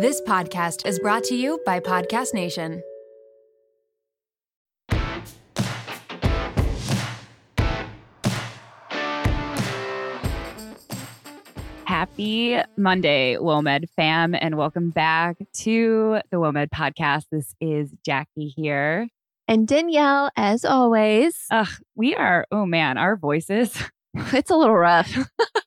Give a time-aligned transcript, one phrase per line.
[0.00, 2.84] This podcast is brought to you by Podcast Nation.
[11.84, 17.24] Happy Monday, WOMED fam, and welcome back to the WOMED podcast.
[17.32, 19.08] This is Jackie here.
[19.48, 23.76] And Danielle, as always, Ugh, we are, oh man, our voices.
[24.14, 25.28] it's a little rough.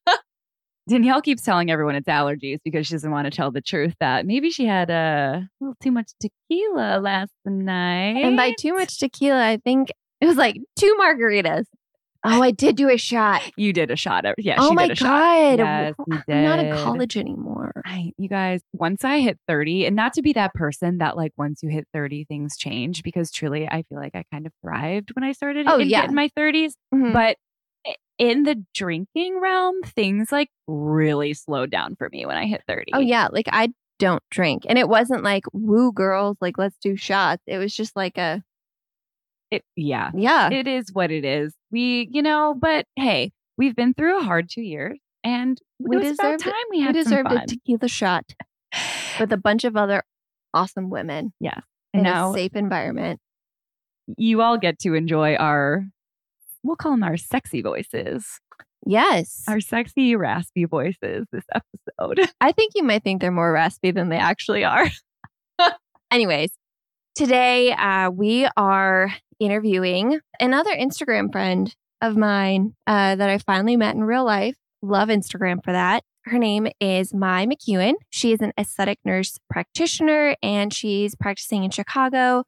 [0.89, 4.25] Danielle keeps telling everyone it's allergies because she doesn't want to tell the truth that
[4.25, 8.23] maybe she had a little too much tequila last night.
[8.23, 11.65] and by too much tequila, I think it was like two margaritas.
[12.23, 13.41] Oh, I did do a shot.
[13.57, 14.25] you did a shot.
[14.25, 15.07] Of, yeah, oh she my did a shot.
[15.07, 15.59] God.
[15.59, 15.95] Yes,
[16.29, 17.71] I'm not in college anymore.
[17.83, 21.31] I, you guys, once I hit 30, and not to be that person that like
[21.35, 25.09] once you hit 30, things change because truly I feel like I kind of thrived
[25.15, 26.05] when I started Oh, in, yeah.
[26.05, 26.73] in my 30s.
[26.93, 27.11] Mhm.
[27.11, 27.37] But
[28.21, 32.91] in the drinking realm, things like really slowed down for me when I hit 30.
[32.93, 33.29] Oh, yeah.
[33.31, 34.63] Like I don't drink.
[34.69, 37.41] And it wasn't like, woo, girls, like let's do shots.
[37.47, 38.43] It was just like a,
[39.49, 40.11] It, yeah.
[40.13, 40.51] yeah.
[40.51, 41.55] It is what it is.
[41.71, 46.43] We, you know, but hey, we've been through a hard two years and We deserved
[46.43, 48.35] time we we had some deserved a tequila shot
[49.19, 50.03] with a bunch of other
[50.53, 51.63] awesome women yes.
[51.91, 53.19] in now a safe environment.
[54.15, 55.85] you all get to enjoy our,
[56.63, 58.39] we'll call them our sexy voices.
[58.85, 59.43] Yes.
[59.47, 62.31] our sexy, raspy voices this episode.
[62.41, 64.87] I think you might think they're more raspy than they actually are.
[66.11, 66.51] Anyways,
[67.15, 73.95] today uh, we are interviewing another Instagram friend of mine uh, that I finally met
[73.95, 74.55] in real life.
[74.81, 76.03] Love Instagram for that.
[76.25, 77.93] Her name is Mai McKeon.
[78.09, 82.43] She is an aesthetic nurse practitioner and she's practicing in Chicago.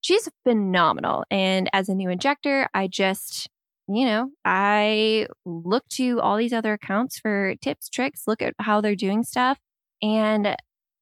[0.00, 1.24] She's phenomenal.
[1.30, 3.48] And as a new injector, I just,
[3.88, 8.80] you know, I look to all these other accounts for tips, tricks, look at how
[8.80, 9.58] they're doing stuff.
[10.02, 10.56] And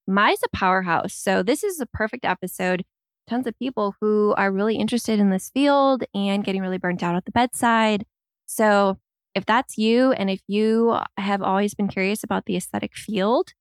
[0.07, 1.15] Mai's a powerhouse.
[1.15, 2.85] So this is a perfect episode.
[3.27, 7.17] Tons of people who are really interested in this field and getting really burnt out
[7.17, 8.05] at the bedside.
[8.47, 8.99] So
[9.35, 13.53] if that's you and if you have always been curious about the aesthetic field,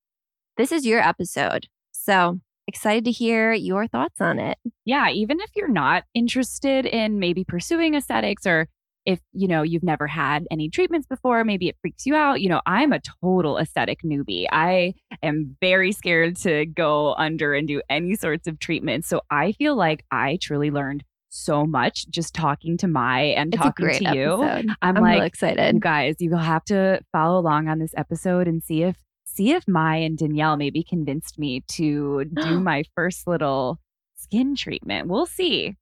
[0.58, 1.68] this is your episode.
[1.92, 4.58] So excited to hear your thoughts on it.
[4.86, 8.68] yeah, even if you're not interested in maybe pursuing aesthetics or
[9.06, 12.42] if you know you've never had any treatments before, maybe it freaks you out.
[12.42, 14.46] You know, I'm a total aesthetic newbie.
[14.52, 19.08] I am very scared to go under and do any sorts of treatments.
[19.08, 23.60] So I feel like I truly learned so much just talking to Mai and It's
[23.60, 24.44] a talking great to you.
[24.44, 24.70] episode.
[24.82, 25.74] I'm, I'm like, excited.
[25.74, 29.52] you guys, you will have to follow along on this episode and see if see
[29.52, 33.80] if Mai and Danielle maybe convinced me to do my first little
[34.16, 35.08] skin treatment.
[35.08, 35.76] We'll see.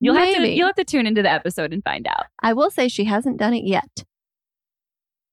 [0.00, 2.26] You'll have to you'll have to tune into the episode and find out.
[2.42, 4.04] I will say she hasn't done it yet.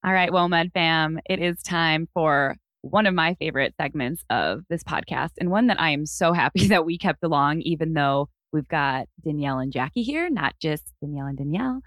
[0.04, 4.62] All right, well, Med Fam, it is time for one of my favorite segments of
[4.70, 8.30] this podcast, and one that I am so happy that we kept along, even though
[8.54, 11.82] we've got Danielle and Jackie here, not just Danielle and Danielle.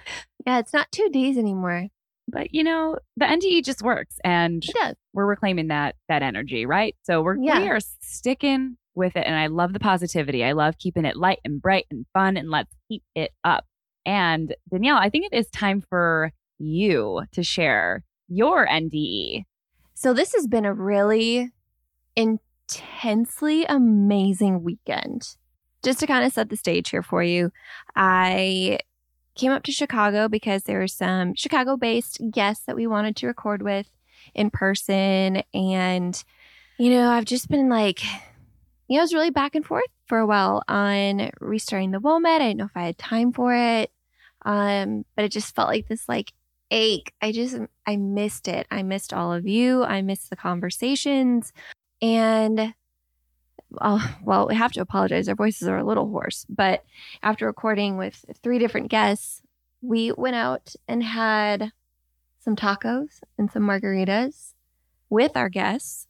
[0.47, 1.87] Yeah, it's not two D's anymore.
[2.31, 4.63] But you know, the NDE just works, and
[5.15, 6.95] we're reclaiming that that energy, right?
[7.05, 7.61] So we're Yeah.
[7.61, 10.45] we are sticking with it, and I love the positivity.
[10.45, 13.65] I love keeping it light and bright and fun, and let's keep it up.
[14.05, 18.67] And Danielle, I think it is time for you to share your.
[18.67, 19.45] NDE.
[19.95, 21.51] So this has been a really
[22.15, 25.37] intensely amazing weekend.
[25.83, 27.51] Just to kind of set the stage here for you,
[27.97, 28.81] I
[29.35, 33.27] came up to Chicago because there were some Chicago based guests that we wanted to
[33.27, 33.89] record with
[34.35, 35.43] in person.
[35.55, 36.23] And,
[36.79, 38.01] you know, I've just been like,
[38.89, 42.27] you know, I was really back and forth for a while on restarting the WOMED.
[42.27, 43.91] I didn't know if I had time for it.
[44.45, 46.33] Um, but it just felt like this like
[46.71, 47.13] ache.
[47.21, 48.67] I just I missed it.
[48.71, 49.85] I missed all of you.
[49.85, 51.53] I missed the conversations.
[52.01, 52.75] And
[53.81, 55.29] oh, well, we have to apologize.
[55.29, 56.47] Our voices are a little hoarse.
[56.49, 56.85] But
[57.23, 59.43] after recording with three different guests,
[59.83, 61.73] we went out and had
[62.41, 64.55] some tacos and some margaritas
[65.11, 66.08] with our guests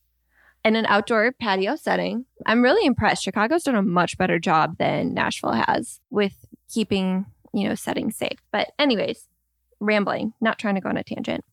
[0.64, 2.26] in an outdoor patio setting.
[2.46, 3.22] I'm really impressed.
[3.22, 6.34] Chicago's done a much better job than Nashville has with
[6.72, 8.38] keeping, you know, settings safe.
[8.52, 9.28] But anyways,
[9.80, 11.44] rambling, not trying to go on a tangent.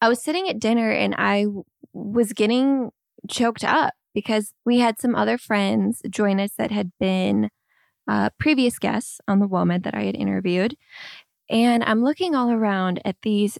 [0.00, 1.46] I was sitting at dinner and I
[1.92, 2.90] was getting
[3.28, 7.50] choked up because we had some other friends join us that had been
[8.08, 10.76] uh, previous guests on the WOMED that I had interviewed.
[11.50, 13.58] And I'm looking all around at these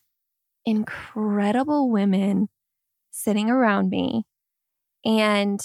[0.65, 2.49] incredible women
[3.11, 4.25] sitting around me
[5.05, 5.61] and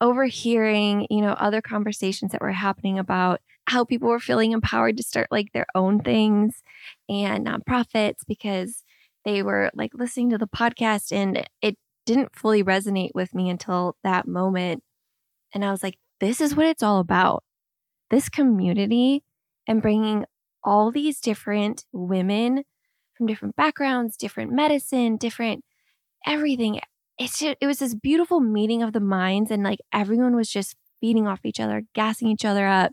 [0.00, 5.02] overhearing, you know, other conversations that were happening about how people were feeling empowered to
[5.02, 6.62] start like their own things
[7.08, 8.82] and nonprofits because
[9.24, 11.76] they were like listening to the podcast and it
[12.06, 14.82] didn't fully resonate with me until that moment.
[15.54, 17.44] And I was like, this is what it's all about.
[18.10, 19.22] This community
[19.68, 20.24] and bringing
[20.64, 22.64] all these different women
[23.16, 25.64] from different backgrounds, different medicine, different
[26.26, 26.80] everything.
[27.20, 30.74] It's just, it was this beautiful meeting of the minds, and like everyone was just
[31.00, 32.92] feeding off each other, gassing each other up.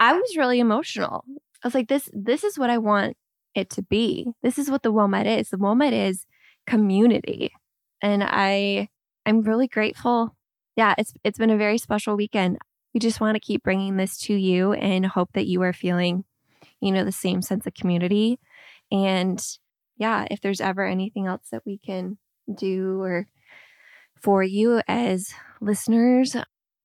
[0.00, 1.24] I was really emotional.
[1.62, 3.16] I was like, this this is what I want
[3.54, 4.32] it to be.
[4.42, 5.50] This is what the WOMED is.
[5.50, 6.26] The WOMED is
[6.66, 7.52] community.
[8.02, 8.88] And I
[9.24, 10.36] I'm really grateful.
[10.76, 12.58] Yeah, it's it's been a very special weekend.
[12.92, 16.24] We just want to keep bringing this to you and hope that you are feeling,
[16.80, 18.40] you know, the same sense of community.
[18.90, 19.40] And
[19.96, 22.18] yeah, if there's ever anything else that we can
[22.52, 23.26] do or
[24.20, 26.36] for you as listeners,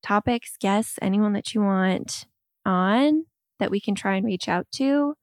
[0.03, 2.25] topics, guests, anyone that you want
[2.65, 3.25] on
[3.59, 5.15] that we can try and reach out to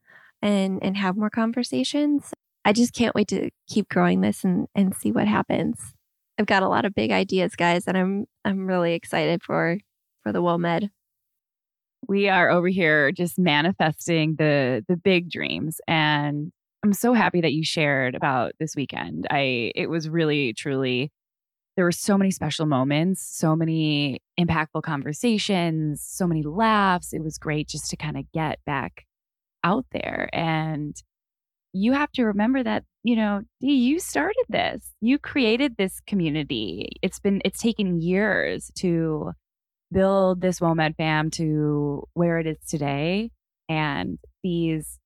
[0.43, 2.33] and and have more conversations.
[2.65, 5.94] I just can't wait to keep growing this and and see what happens.
[6.39, 9.79] I've got a lot of big ideas, guys, and I'm I'm really excited for
[10.23, 10.91] for the WOMED.
[12.09, 16.53] We are over here just manifesting the the big dreams and
[16.87, 19.27] I'm so happy that you shared about this weekend.
[19.29, 21.11] I it was really truly
[21.75, 27.12] there were so many special moments, so many impactful conversations, so many laughs.
[27.12, 29.05] It was great just to kind of get back
[29.65, 30.31] out there.
[30.33, 30.94] And
[31.73, 34.93] you have to remember that, you know, you started this.
[35.00, 36.93] You created this community.
[37.03, 39.32] It's been, it's taken years to
[39.93, 43.32] build this WOMED fam to where it is today.
[43.69, 45.00] And these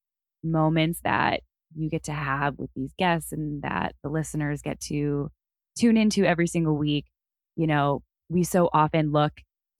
[0.44, 1.40] moments that
[1.76, 5.30] you get to have with these guests and that the listeners get to
[5.78, 7.06] tune into every single week,
[7.56, 9.32] you know, we so often look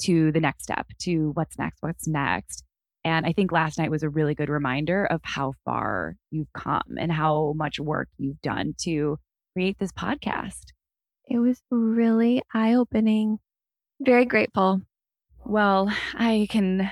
[0.02, 2.64] to the next step, to what's next, what's next.
[3.04, 6.96] And I think last night was a really good reminder of how far you've come
[6.98, 9.18] and how much work you've done to
[9.54, 10.66] create this podcast.
[11.26, 13.38] It was really eye opening.
[14.00, 14.82] Very grateful.
[15.44, 16.90] Well, I can,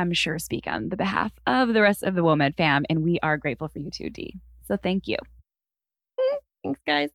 [0.00, 3.18] I'm sure, speak on the behalf of the rest of the WOMED fam, and we
[3.22, 4.34] are grateful for you too, Dee.
[4.66, 5.16] So thank you.
[6.64, 7.10] Thanks, guys.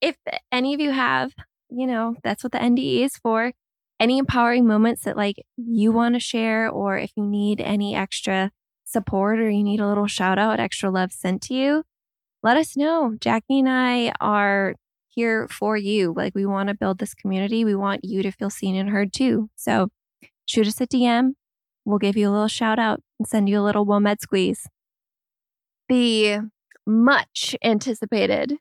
[0.00, 0.16] If
[0.52, 1.32] any of you have,
[1.70, 3.52] you know, that's what the NDE is for.
[3.98, 8.50] Any empowering moments that like you want to share, or if you need any extra
[8.84, 11.84] support or you need a little shout out, extra love sent to you,
[12.42, 13.16] let us know.
[13.20, 14.74] Jackie and I are
[15.08, 16.12] here for you.
[16.14, 17.64] Like we want to build this community.
[17.64, 19.50] We want you to feel seen and heard too.
[19.56, 19.88] So
[20.44, 21.32] shoot us a DM.
[21.86, 24.66] We'll give you a little shout out and send you a little WOMED squeeze.
[25.88, 26.40] The
[26.86, 28.58] much anticipated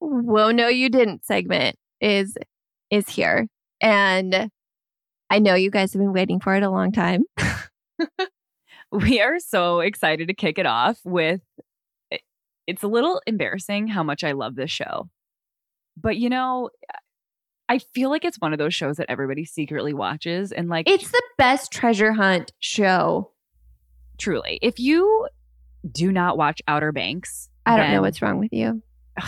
[0.00, 2.36] whoa no you didn't segment is
[2.90, 3.48] is here.
[3.80, 4.50] And
[5.30, 7.24] i know you guys have been waiting for it a long time.
[8.92, 11.40] We are so excited to kick it off with
[12.68, 15.08] it's a little embarrassing how much i love this show.
[15.96, 16.70] But you know
[17.68, 21.10] i feel like it's one of those shows that everybody secretly watches and like it's
[21.10, 23.30] the best treasure hunt show
[24.18, 25.28] truly if you
[25.90, 28.82] do not watch outer banks i don't know what's wrong with you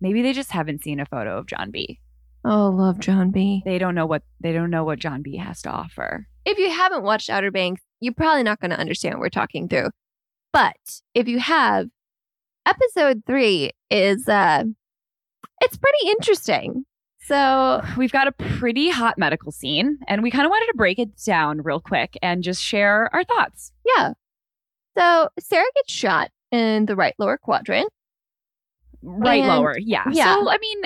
[0.00, 2.00] Maybe they just haven't seen a photo of John B.
[2.44, 3.62] Oh, love John B.
[3.66, 6.26] They don't know what they don't know what John B has to offer.
[6.46, 9.68] If you haven't watched Outer Banks, you're probably not going to understand what we're talking
[9.68, 9.90] through.
[10.52, 11.88] But if you have,
[12.64, 14.64] episode 3 is uh
[15.60, 16.86] it's pretty interesting.
[17.22, 20.98] So, we've got a pretty hot medical scene and we kind of wanted to break
[20.98, 23.72] it down real quick and just share our thoughts.
[23.84, 24.14] Yeah.
[24.98, 27.90] So, Sarah gets shot in the right lower quadrant
[29.02, 29.78] right and, lower.
[29.78, 30.04] Yeah.
[30.10, 30.34] yeah.
[30.34, 30.82] So I mean,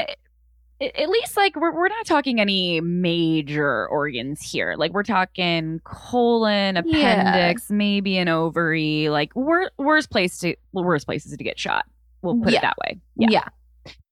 [0.81, 4.75] at least like we're we're not talking any major organs here.
[4.77, 7.77] Like we're talking colon, appendix, yeah.
[7.77, 9.09] maybe an ovary.
[9.09, 11.85] Like wor- worst place to worst places to get shot.
[12.23, 12.61] We'll put yeah.
[12.61, 13.01] it that way.
[13.17, 13.29] Yeah.
[13.31, 13.49] yeah.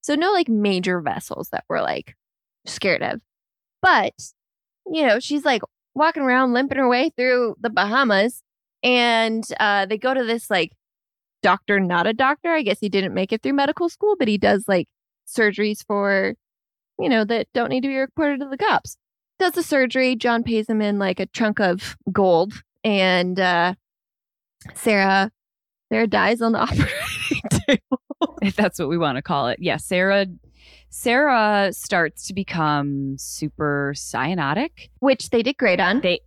[0.02, 2.16] So no like major vessels that we're like
[2.66, 3.20] scared of.
[3.80, 4.14] But
[4.86, 5.62] you know, she's like
[5.94, 8.42] walking around limping her way through the Bahamas
[8.82, 10.72] and uh they go to this like
[11.42, 12.50] doctor, not a doctor.
[12.50, 14.88] I guess he didn't make it through medical school, but he does like
[15.26, 16.34] surgeries for,
[16.98, 18.96] you know, that don't need to be reported to the cops.
[19.38, 20.14] Does the surgery.
[20.16, 22.52] John pays him in like a chunk of gold.
[22.84, 23.74] And uh,
[24.74, 25.30] Sarah,
[25.90, 28.01] Sarah dies on the operating table.
[28.42, 29.58] if that's what we want to call it.
[29.60, 30.26] Yeah, Sarah
[30.90, 36.00] Sarah starts to become super cyanotic, which they did great on.
[36.00, 36.20] They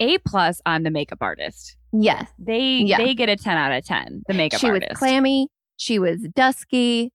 [0.00, 1.76] A plus on the makeup artist.
[1.92, 2.28] Yes.
[2.38, 2.98] They yeah.
[2.98, 4.88] they get a 10 out of 10, the makeup she artist.
[4.88, 5.48] She was clammy.
[5.76, 7.12] She was dusky.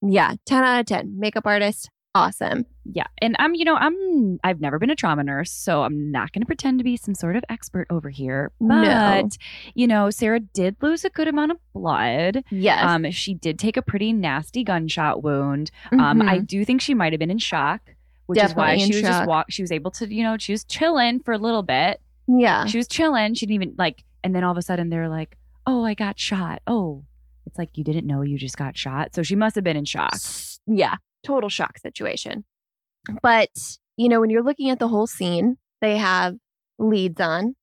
[0.00, 1.18] Yeah, 10 out of 10.
[1.18, 1.90] Makeup artist.
[2.14, 2.66] awesome.
[2.90, 3.06] Yeah.
[3.20, 6.40] And I'm, you know, I'm I've never been a trauma nurse, so I'm not going
[6.40, 8.50] to pretend to be some sort of expert over here.
[8.60, 8.66] But,
[9.22, 9.28] No.
[9.74, 12.44] you know, Sarah did lose a good amount of blood.
[12.50, 12.82] Yes.
[12.82, 15.70] Um she did take a pretty nasty gunshot wound.
[15.92, 16.46] Um I Mhm.
[16.46, 17.82] do think she might have been in shock,
[18.26, 20.64] which is why she was just walk she was able to, you know, she was
[20.64, 22.00] chilling for a little bit.
[22.26, 22.64] yeah.
[22.66, 23.34] She was chilling.
[23.34, 26.18] She didn't even like and then all of a sudden they're like, "Oh, I got
[26.18, 27.04] shot." Oh.
[27.46, 29.14] It's like you didn't know you just got shot.
[29.14, 30.16] So she must have been in shock.
[30.66, 32.44] Yeah, total shock situation.
[33.22, 33.50] But,
[33.96, 36.36] you know, when you're looking at the whole scene, they have
[36.78, 37.54] leads on.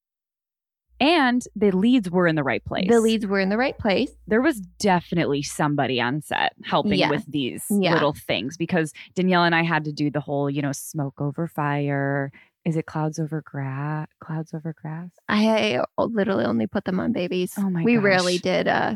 [0.99, 2.87] And the leads were in the right place.
[2.89, 4.11] The leads were in the right place.
[4.27, 7.09] there was definitely somebody on set helping Yeah.
[7.09, 7.93] with these Yeah.
[7.93, 11.47] little things because Danielle and I had to do the whole, you know, smoke over
[11.47, 12.31] fire.
[12.63, 14.07] Is it clouds over grass?
[14.21, 15.09] Clouds over grass?
[15.27, 17.53] I literally only put them on babies.
[17.57, 18.03] Oh my We gosh.
[18.03, 18.95] rarely did uh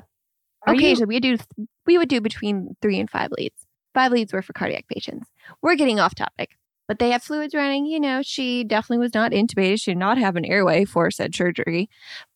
[0.65, 1.37] Are you- occasionally we do
[1.85, 3.65] we would do between 3 and 5 leads.
[3.93, 5.29] 5 leads were for cardiac patients.
[5.61, 6.51] We're getting off topic.
[6.87, 9.79] But they have fluids running, you know, she definitely was not intubated.
[9.79, 11.87] She did not have an airway for said surgery.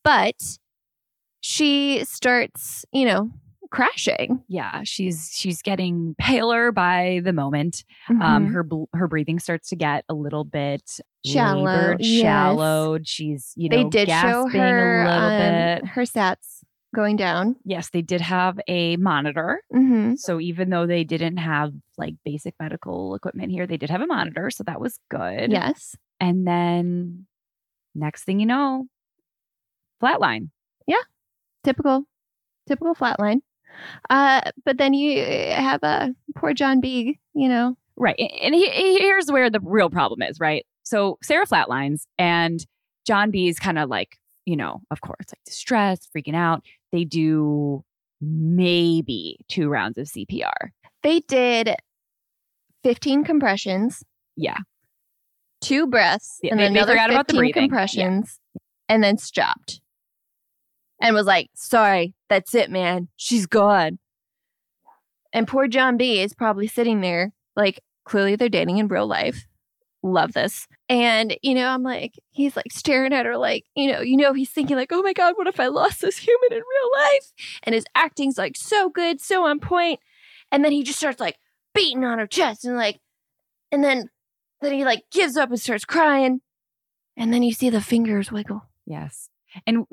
[0.04, 0.36] But
[1.42, 3.32] she starts, you know,
[3.72, 4.44] crashing.
[4.48, 7.84] Yeah, she's she's getting paler by the moment.
[8.10, 8.54] Um, Mhm.
[8.54, 12.22] her bl- her breathing starts to get a little bit Shallow, labored, yes.
[12.22, 13.08] shallowed.
[13.08, 15.86] She's you know they did show gasping her a little um, bit.
[15.88, 16.63] her stats
[16.94, 17.56] going down.
[17.66, 19.62] Yes, they did have a monitor.
[19.74, 20.16] Mm-hmm.
[20.16, 24.08] So even though they didn't have like basic medical equipment here, they did have a
[24.08, 25.52] monitor, so that was good.
[25.52, 25.96] Yes.
[26.20, 27.26] And then
[27.96, 28.86] next thing you know,
[30.02, 30.50] flatline.
[30.88, 31.02] Yeah.
[31.64, 32.06] Typical,
[32.68, 33.40] typical flatline.
[34.10, 37.20] Uh, but then you have a poor John B.
[37.34, 38.16] You know, Right.
[38.42, 40.66] And he, he- here's where the real problem is, right?
[40.84, 42.66] So Sarah flatlines and
[43.06, 46.64] John B is kind of like, you know, of course, like distressed, freaking out.
[46.92, 47.84] They do
[48.22, 50.72] maybe two rounds of CPR.
[51.04, 51.76] they did
[52.84, 54.04] fifteen compressions,
[54.38, 54.58] Yeah.
[55.62, 57.48] two breaths, Yeah, and they- then they another forgot about the fifteen.
[57.48, 57.54] Yeah.
[57.62, 58.40] compressions,
[58.88, 59.82] and then stopped,
[61.02, 63.10] and was like, "Sorry, that's it, man.
[63.18, 64.00] She's gone."
[65.34, 66.22] And poor John B.
[66.22, 69.46] is probably sitting there, like clearly they're dating in real life.
[70.04, 70.68] Love this.
[70.90, 74.34] And, you know, I'm like, he's like staring at her, like, you know, you know,
[74.34, 77.32] he's thinking, like, oh my God, what if I lost this human in real life?
[77.64, 80.00] And his acting's like so good, so on point.
[80.52, 81.38] And then he just starts like
[81.74, 83.00] beating on her chest and like,
[83.72, 84.10] and then
[84.62, 86.42] then he like gives up and starts crying.
[87.18, 88.62] And then you see the fingers wiggle.
[88.86, 89.30] Yes.
[89.68, 89.86] And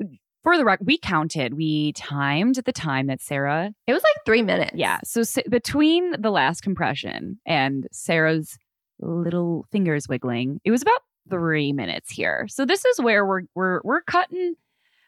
[0.43, 4.41] for the record, we counted, we timed the time that Sarah It was like three
[4.41, 4.71] minutes.
[4.75, 4.99] Yeah.
[5.03, 8.57] So s- between the last compression and Sarah's
[9.01, 12.47] little fingers wiggling, it was about three minutes here.
[12.49, 14.55] So this is where we're we're we're cutting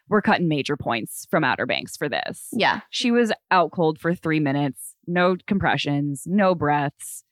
[0.08, 2.48] we're cutting major points from Outer Banks for this.
[2.52, 2.80] Yeah.
[2.90, 7.24] She was out cold for three minutes, no compressions, no breaths.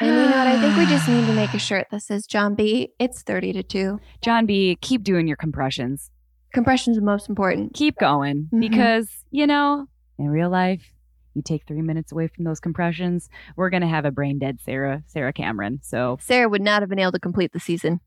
[0.00, 0.46] And you know what?
[0.46, 2.92] I think we just need to make a shirt that says John B.
[2.98, 4.00] It's 30 to 2.
[4.22, 6.10] John B, keep doing your compressions.
[6.54, 7.74] Compression's the most important.
[7.74, 8.60] Keep going Mhm.
[8.60, 9.86] because, you know,
[10.18, 10.92] in real life,
[11.34, 15.02] you take three minutes away from those compressions, we're gonna have a brain dead Sarah,
[15.06, 15.80] Sarah Cameron.
[15.82, 18.00] So Sarah would not have been able to complete the season.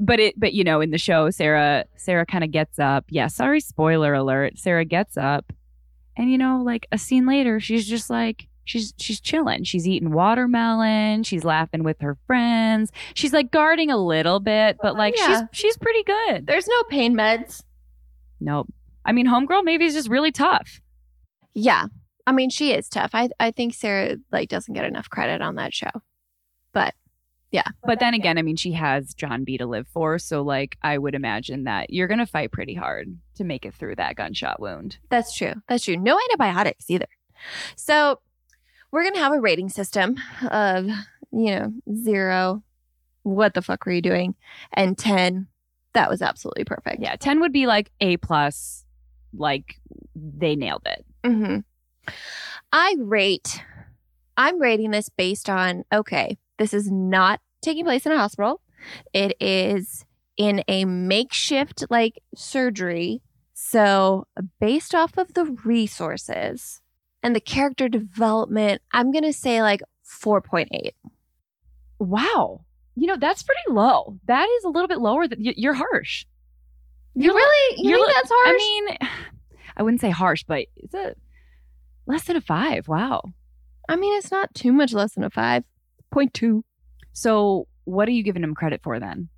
[0.00, 3.26] but it but you know in the show sarah sarah kind of gets up yeah
[3.26, 5.52] sorry spoiler alert sarah gets up
[6.16, 10.10] and you know like a scene later she's just like she's she's chilling she's eating
[10.12, 15.14] watermelon she's laughing with her friends she's like guarding a little bit but uh, like
[15.18, 15.26] Yeah.
[15.52, 17.62] she's she's pretty good There's no pain meds.
[18.40, 18.72] nope
[19.04, 20.80] i mean homegirl maybe is just really tough
[21.54, 21.86] Yeah.
[22.26, 23.10] I mean, she is tough.
[23.14, 25.90] I I think Sarah like doesn't get enough credit on that show.
[26.72, 26.94] But
[27.50, 27.68] yeah.
[27.84, 30.98] but then again i mean she has john b to live for so like i
[30.98, 34.98] would imagine that you're gonna fight pretty hard to make it through that gunshot wound
[35.08, 35.52] that's true.
[35.68, 35.96] That's true.
[35.96, 37.06] No antibiotics either.
[37.76, 38.18] So
[38.90, 40.16] we're gonna have a rating system
[40.50, 40.86] of,
[41.32, 42.62] you know, zero.
[43.22, 44.34] What the fuck were you doing?
[44.72, 45.46] And ten.
[45.92, 47.00] That was absolutely perfect.
[47.00, 48.84] yeah 10 would be like a plus
[49.32, 49.76] like
[50.16, 51.58] they nailed it hmm
[52.72, 53.62] I rate,
[54.36, 58.60] I'm rating this based on, okay, this is not taking place in a hospital.
[59.12, 60.04] It is
[60.36, 63.22] in a makeshift like surgery.
[63.54, 64.26] So,
[64.60, 66.80] based off of the resources
[67.22, 70.90] and the character development, I'm going to say like 4.8.
[72.00, 72.64] Wow.
[72.96, 74.18] You know, that's pretty low.
[74.26, 76.26] That is a little bit lower than you're harsh.
[77.14, 78.48] You You're- really, you you're think that's harsh?
[78.48, 78.98] I mean,
[79.76, 81.14] I wouldn't say harsh, but it's a
[82.06, 82.88] less than a five.
[82.88, 83.22] Wow.
[83.88, 86.62] I mean, it's not too much less than a 5.2.
[87.12, 89.28] So, what are you giving him credit for then?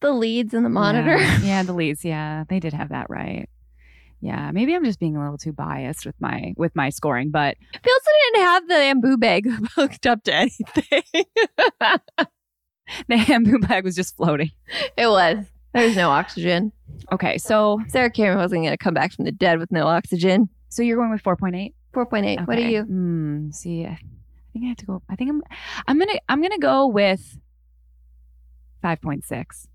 [0.00, 1.18] The leads and the monitor.
[1.18, 2.04] Yeah, yeah, the leads.
[2.04, 3.48] Yeah, they did have that right.
[4.22, 7.56] Yeah, maybe I'm just being a little too biased with my with my scoring, but
[7.74, 10.84] also didn't have the Ambu bag hooked up to anything.
[13.08, 14.50] the Ambu bag was just floating.
[14.96, 15.46] it was.
[15.72, 16.72] There was no oxygen.
[17.12, 20.48] Okay, so Sarah Cameron wasn't going to come back from the dead with no oxygen.
[20.68, 21.72] so you're going with 4.8.
[21.94, 22.46] 4.8.
[22.46, 22.72] What are Okay.
[22.72, 22.82] you?
[22.82, 23.50] Hmm.
[23.50, 23.98] See, I
[24.52, 25.02] think I have to go.
[25.08, 25.42] I think I'm.
[25.88, 26.18] I'm gonna.
[26.28, 27.38] I'm gonna go with
[28.84, 29.66] 5.6.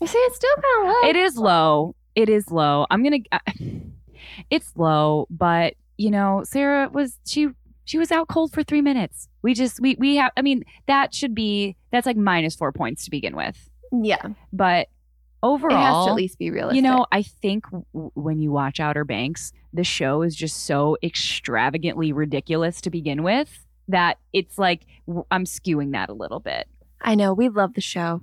[0.00, 1.08] You see, it's still kind of low.
[1.08, 1.94] It is low.
[2.14, 2.86] It is low.
[2.90, 3.18] I'm gonna.
[4.50, 7.48] It's low, but you know, Sarah was she
[7.84, 9.28] she was out cold for three minutes.
[9.42, 10.30] We just we we have.
[10.36, 13.68] I mean, that should be that's like minus four points to begin with.
[13.92, 14.28] Yeah.
[14.52, 14.88] But
[15.42, 16.76] overall, it has to at least be realistic.
[16.76, 20.96] You know, I think w- when you watch Outer Banks, the show is just so
[21.02, 26.68] extravagantly ridiculous to begin with that it's like w- I'm skewing that a little bit.
[27.00, 27.32] I know.
[27.32, 28.22] We love the show.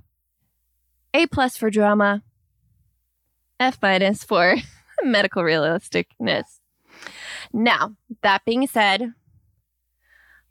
[1.14, 2.22] A plus for drama.
[3.60, 4.54] F minus for
[5.02, 6.60] medical realisticness.
[7.52, 9.12] Now, that being said,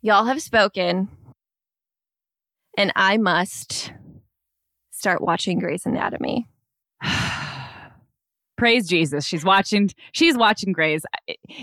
[0.02, 1.10] y'all have spoken,
[2.78, 3.92] and I must
[4.92, 6.48] start watching Grey's Anatomy.
[8.58, 9.26] Praise Jesus.
[9.26, 11.06] She's watching she's watching Grey's.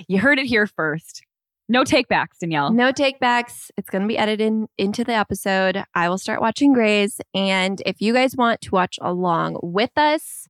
[0.08, 1.22] You heard it here first.
[1.68, 2.70] No takebacks, Danielle.
[2.72, 3.70] No takebacks.
[3.78, 5.82] It's going to be edited into the episode.
[5.94, 7.20] I will start watching Grey's.
[7.34, 10.46] And if you guys want to watch along with us,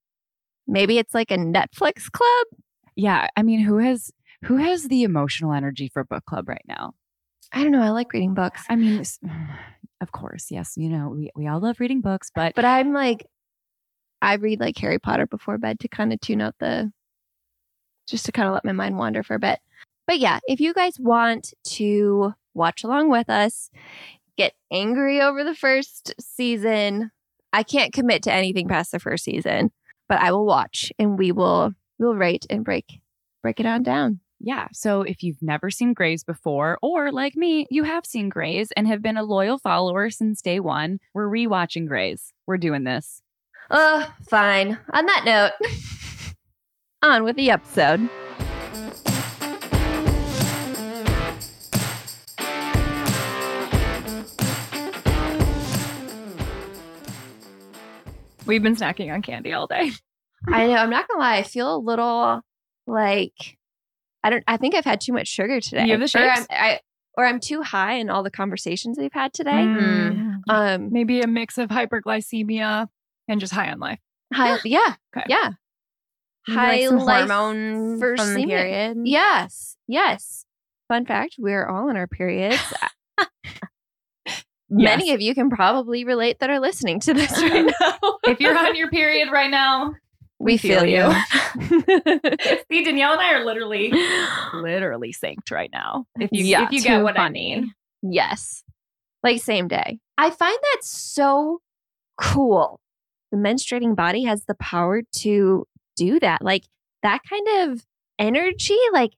[0.67, 2.47] maybe it's like a Netflix club.
[2.97, 4.11] Yeah, I mean, who has
[4.45, 6.95] who has the emotional energy for book club right now?
[7.53, 7.83] I don't know.
[7.83, 8.63] I like reading books.
[8.69, 9.03] I mean,
[10.01, 13.25] of course, yes, you know, we, we all love reading books, but But I'm like,
[14.25, 16.91] I read like Harry Potter before bed to kind of tune out the,
[18.09, 19.61] just to kind of let my mind wander for a bit.
[20.07, 23.71] But yeah, if you guys want to watch along with us,
[24.39, 27.11] get angry over the first season.
[27.53, 29.71] I can't commit to anything past the first season,
[30.09, 33.01] but I will watch and we will we'll rate and break
[33.43, 34.21] break it on down.
[34.41, 34.69] Yeah.
[34.73, 38.87] So if you've never seen Grey's before, or like me, you have seen Grey's and
[38.87, 42.33] have been a loyal follower since day one, we're rewatching Grey's.
[42.47, 43.23] We're doing this.
[43.71, 44.79] Uh, fine.
[44.93, 45.53] On that note,
[47.03, 48.09] on with the episode.
[58.47, 59.91] We've been snacking on candy all day.
[60.47, 60.75] I know.
[60.75, 61.39] I'm not gonna lie.
[61.39, 62.43] I feel a little
[62.87, 63.57] like
[64.23, 64.45] I don't.
[64.47, 65.87] I think I've had too much sugar today.
[65.87, 66.41] You have the or shakes?
[66.41, 66.81] I'm, I,
[67.17, 69.51] or I'm too high in all the conversations we've had today.
[69.51, 70.41] Mm.
[70.49, 72.89] Um, Maybe a mix of hyperglycemia
[73.29, 73.99] and just high on life.
[74.33, 74.59] high.
[74.65, 74.95] Yeah.
[75.17, 75.27] Okay.
[75.29, 75.51] Yeah.
[76.49, 78.99] High like hormone first from the period.
[79.05, 79.77] Yes.
[79.87, 80.45] Yes.
[80.89, 82.61] Fun fact: We're all on our periods.
[84.77, 84.99] Yes.
[84.99, 87.99] Many of you can probably relate that are listening to this right now.
[88.25, 89.95] if you're on your period right now,
[90.41, 91.13] we feel you.
[92.73, 93.93] see Danielle and I are literally,
[94.53, 96.07] literally synced right now.
[96.19, 97.73] If you Yeah, if you get what I mean.
[98.03, 98.65] Yes.
[99.23, 99.99] Like same day.
[100.19, 101.61] I find that so
[102.21, 102.81] cool.
[103.35, 105.67] The menstruating body has the power to
[105.97, 106.41] do that.
[106.43, 106.63] Like
[107.03, 107.85] that kind of
[108.19, 109.11] energy, like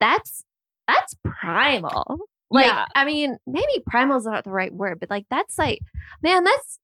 [0.00, 0.44] that's
[0.86, 2.18] that's primal.
[2.50, 2.84] Like Yeah.
[2.94, 5.78] I mean, maybe primal is not the right word, but like that's like
[6.22, 6.78] man, that's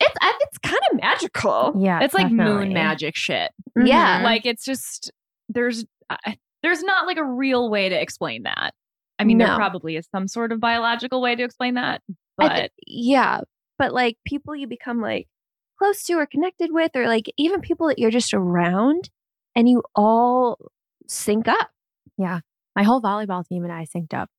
[0.00, 1.74] it's it's kind of magical.
[1.78, 2.64] Yeah, It's like definitely.
[2.66, 3.50] moon magic shit.
[3.82, 4.20] Yeah.
[4.20, 4.24] Mhm.
[4.24, 5.10] Like it's just
[5.48, 8.74] there's uh, there's not like a real way to explain that.
[9.18, 12.02] I mean, there probably is some sort of biological way to explain that,
[12.36, 13.40] but thi- yeah,
[13.78, 15.26] but like people you become like
[15.82, 19.10] close to or connected with, or like even people that you're just around,
[19.56, 20.58] and you all
[21.08, 21.70] sync up.
[22.16, 22.40] Yeah.
[22.76, 24.30] My whole volleyball team and I synced up.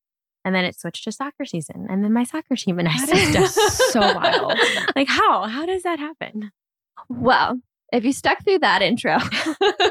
[0.45, 1.87] And then it switched to soccer season.
[1.89, 3.71] And then my soccer team and I That synced up.
[3.73, 4.57] so wild.
[4.95, 5.43] like how?
[5.43, 6.51] How does that happen?
[7.09, 7.59] Well,
[7.91, 9.17] if you stuck through that intro,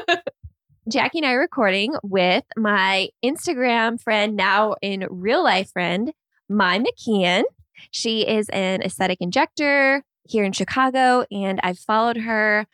[0.91, 6.11] Jackie and I are recording with my Instagram friend, now in real life friend,
[6.49, 7.43] Mai McKeon.
[7.91, 12.65] She is an aesthetic injector here in Chicago, and I've followed her.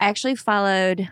[0.00, 1.08] I actually followed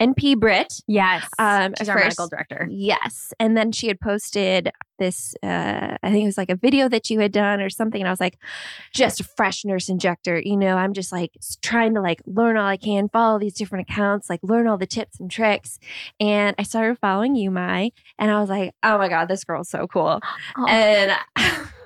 [0.00, 0.80] NP Britt.
[0.88, 1.24] Yes.
[1.38, 2.66] Um, She's our first- medical director.
[2.70, 3.32] Yes.
[3.38, 7.08] And then she had posted this, uh, I think it was like a video that
[7.08, 8.00] you had done or something.
[8.00, 8.36] And I was like,
[8.92, 10.40] just a fresh nurse injector.
[10.40, 13.88] You know, I'm just like trying to like learn all I can, follow these different
[13.88, 15.78] accounts, like learn all the tips and tricks.
[16.18, 19.68] And I started following you, Mai, and I was like, oh my God, this girl's
[19.68, 20.20] so cool.
[20.68, 21.12] And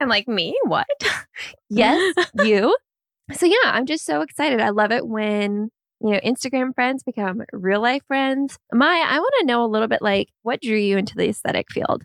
[0.00, 0.56] I'm like, me?
[0.64, 0.86] What?
[1.68, 2.76] yes, you.
[3.32, 4.60] So yeah, I'm just so excited.
[4.60, 8.56] I love it when you know Instagram friends become real life friends.
[8.72, 11.70] Maya, I want to know a little bit like what drew you into the aesthetic
[11.70, 12.04] field.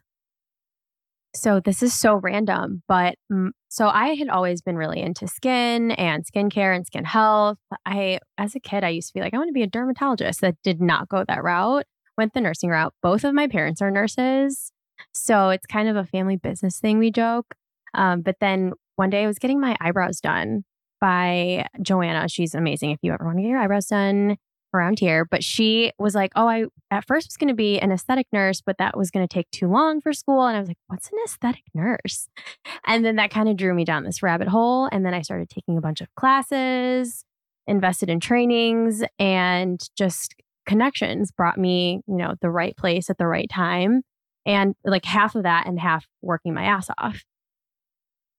[1.35, 5.89] So this is so random, but mm, So I had always been really into skin
[5.91, 7.57] and skincare and skin health.
[7.87, 10.41] I, as a kid, I used to be like, I want to be a dermatologist.
[10.41, 11.85] That did not go that route.
[12.19, 12.93] Went the nursing route.
[13.01, 14.71] Both of my parents are nurses.
[15.11, 17.55] So it's kind of a family business thing, we joke.
[17.93, 20.63] Um, but then one day I was getting my eyebrows done
[21.01, 22.29] by Joanna.
[22.29, 22.91] She's amazing.
[22.91, 24.37] If you ever want to get your eyebrows done
[24.73, 27.91] around here, but she was like, Oh, I at first was going to be an
[27.91, 30.45] aesthetic nurse, but that was going to take too long for school.
[30.45, 32.27] And I was like, What's an aesthetic nurse?
[32.85, 34.89] And then that kind of drew me down this rabbit hole.
[34.91, 37.23] And then I started taking a bunch of classes,
[37.65, 43.27] invested in trainings, and just connections brought me, you know, the right place at the
[43.27, 44.01] right time.
[44.45, 47.23] And like half of that and half working my ass off.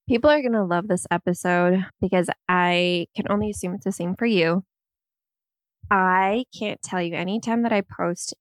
[0.09, 4.14] People are going to love this episode because I can only assume it's the same
[4.17, 4.64] for you.
[5.90, 8.35] I can't tell you anytime that I post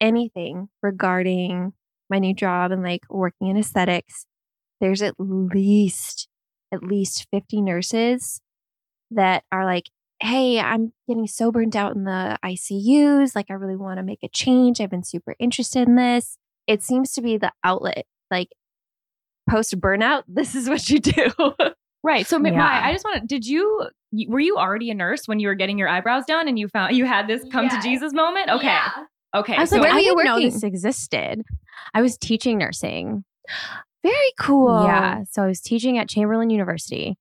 [0.00, 1.72] anything regarding
[2.08, 4.26] my new job and like working in aesthetics,
[4.80, 6.28] there's at least
[6.72, 8.40] at least 50 nurses
[9.10, 9.90] that are like,
[10.22, 14.22] "Hey, I'm getting so burnt out in the ICUs, like I really want to make
[14.22, 14.80] a change.
[14.80, 18.06] I've been super interested in this." It seems to be the outlet.
[18.30, 18.50] Like
[19.48, 21.30] post burnout, this is what you do.
[22.02, 22.26] Right.
[22.26, 22.52] So, yeah.
[22.52, 22.80] Yeah.
[22.82, 23.86] I just want to, did you,
[24.26, 26.96] were you already a nurse when you were getting your eyebrows done and you found,
[26.96, 28.48] you had this come to Jesus moment?
[28.48, 28.74] Okay.
[29.36, 29.54] Okay.
[29.54, 30.50] I was so, like, where I were you didn't know working?
[30.50, 31.42] this existed.
[31.92, 33.22] I was teaching nursing.
[34.02, 34.82] Very cool.
[34.84, 35.24] Yeah.
[35.30, 37.18] So I was teaching at Chamberlain University.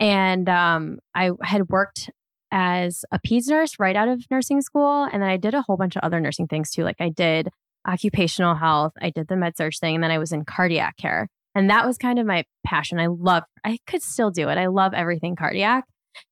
[0.00, 2.10] And um, I had worked
[2.50, 5.04] as a peds nurse right out of nursing school.
[5.04, 6.82] And then I did a whole bunch of other nursing things too.
[6.82, 7.48] Like I did
[7.86, 11.28] occupational health, I did the med surg thing, and then I was in cardiac care.
[11.56, 13.00] And that was kind of my passion.
[13.00, 14.58] I love, I could still do it.
[14.58, 15.84] I love everything cardiac.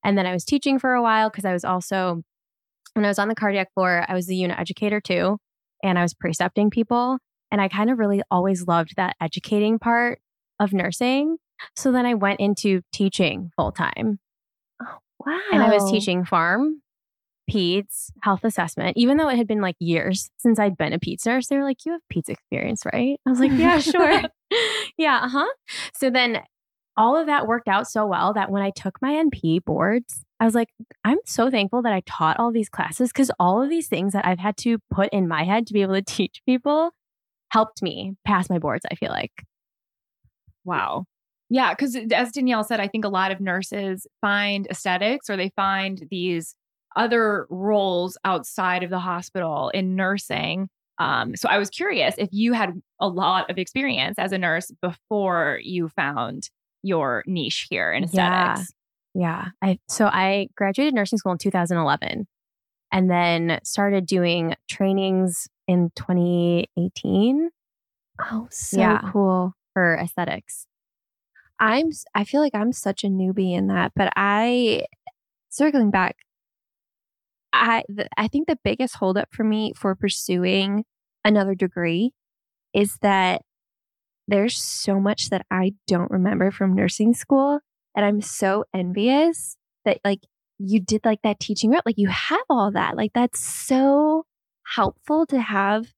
[0.05, 2.23] And then I was teaching for a while because I was also,
[2.93, 5.39] when I was on the cardiac floor, I was the unit educator too.
[5.83, 7.17] And I was precepting people.
[7.51, 10.21] And I kind of really always loved that educating part
[10.61, 11.39] of nursing.
[11.75, 14.19] So then I went into teaching full time.
[14.83, 15.41] Oh, wow.
[15.53, 16.81] And I was teaching pharm,
[17.51, 21.25] peds, health assessment, even though it had been like years since I'd been a peds
[21.25, 21.49] nurse.
[21.49, 23.19] They were like, You have peds experience, right?
[23.27, 24.23] I was like, Yeah, sure.
[24.99, 25.53] yeah, uh huh.
[25.95, 26.43] So then
[26.97, 30.45] all of that worked out so well that when I took my NP boards, I
[30.45, 30.69] was like,
[31.05, 34.27] I'm so thankful that I taught all these classes because all of these things that
[34.27, 36.93] I've had to put in my head to be able to teach people
[37.51, 39.33] helped me pass my boards, I feel like.
[40.65, 41.05] wow.
[41.51, 41.73] Yeah.
[41.73, 46.07] Because as Danielle said, I think a lot of nurses find aesthetics or they find
[46.11, 46.55] these
[46.97, 50.69] other roles outside of the hospital in nursing.
[50.99, 54.71] Um, so I was curious if you had a lot of experience as a nurse
[54.81, 56.51] before you found
[56.83, 58.53] your niche here in Yeah.
[58.53, 58.73] aesthetics.
[59.15, 59.47] Yeah.
[59.63, 62.27] I so I graduated nursing school in 2011
[62.93, 67.51] and then started doing trainings in 2018
[68.21, 69.01] Oh, so Yeah.
[69.13, 69.55] cool.
[69.73, 70.67] for aesthetics.
[71.59, 74.87] I'm s- I feel like I'm such a newbie in that, but I
[75.49, 76.17] circling back
[77.55, 80.85] I th- I think the biggest holdup for me for pursuing
[81.25, 82.13] another degree
[82.73, 83.43] is that
[84.27, 87.61] there's so much that I don't remember from nursing school
[87.95, 90.21] and I'm so envious that like
[90.59, 94.25] you did like that teaching route like you have all that like that's so
[94.75, 95.93] helpful to have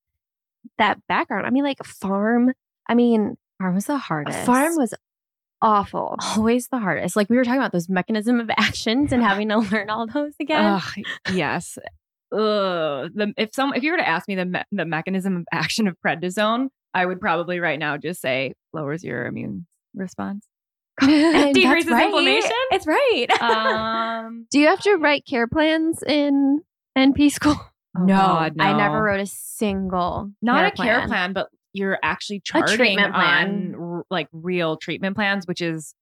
[0.78, 1.46] that background.
[1.46, 2.50] I mean like pharm
[2.88, 4.46] I mean Pharm was the hardest.
[4.46, 4.92] pharm was
[5.62, 6.16] awful.
[6.36, 7.16] always the hardest.
[7.16, 10.34] Like we were talking about those mechanism of actions and having to learn all those
[10.40, 10.64] again.
[10.64, 11.78] Ugh, yes.
[12.32, 13.10] Ugh.
[13.14, 15.88] The, if some if you were to ask me the me- the mechanism of action
[15.88, 20.46] of prednisone, I would probably right now just say lowers your immune response.
[21.00, 22.06] Decreases right.
[22.06, 22.50] inflammation?
[22.70, 23.26] It's right.
[23.38, 26.60] Um, Do you have to write care plans in
[26.96, 27.56] NP school?
[27.98, 32.40] no, God, I never wrote a single not care a care plan, but you're actually
[32.40, 33.75] charting treatment plan.
[34.10, 35.94] Like real treatment plans, which is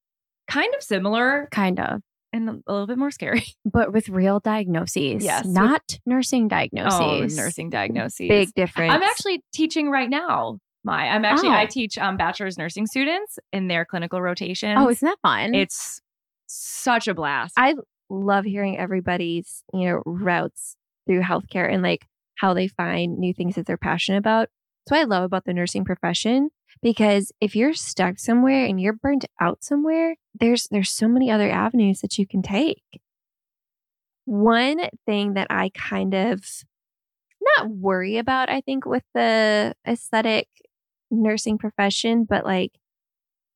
[0.50, 2.00] kind of similar kind of,
[2.32, 3.44] and a little bit more scary.
[3.64, 5.24] but with real diagnoses.
[5.24, 7.00] Yes, with- not nursing diagnoses.
[7.00, 8.28] Oh, nursing diagnoses.
[8.28, 8.92] Big difference.
[8.92, 10.58] I'm actually teaching right now.
[10.86, 11.52] My, I'm actually Oh.
[11.52, 14.76] I teach um, bachelor's nursing students in their clinical rotation.
[14.76, 15.54] Oh, isn't that fun?
[15.54, 16.02] it's
[16.46, 17.54] such a blast.
[17.56, 17.74] I
[18.10, 22.04] love hearing everybody's, you know, routes through healthcare and like
[22.36, 24.48] how they find new things that they're passionate about.
[24.86, 26.50] That's what I love about the nursing profession
[26.84, 31.50] because if you're stuck somewhere and you're burnt out somewhere, there's there's so many other
[31.50, 32.82] avenues that you can take.
[34.26, 36.44] One thing that I kind of
[37.40, 40.46] not worry about, I think, with the aesthetic
[41.10, 42.72] nursing profession, but like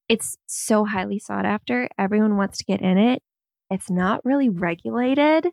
[0.08, 1.88] it's so highly sought after.
[1.98, 3.22] Everyone wants to get in it.
[3.70, 5.48] It's not really regulated.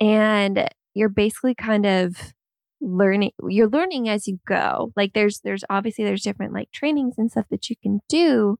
[0.00, 2.32] And you're basically kind of
[2.80, 4.92] learning you're learning as you go.
[4.96, 8.58] Like there's there's obviously there's different like trainings and stuff that you can do,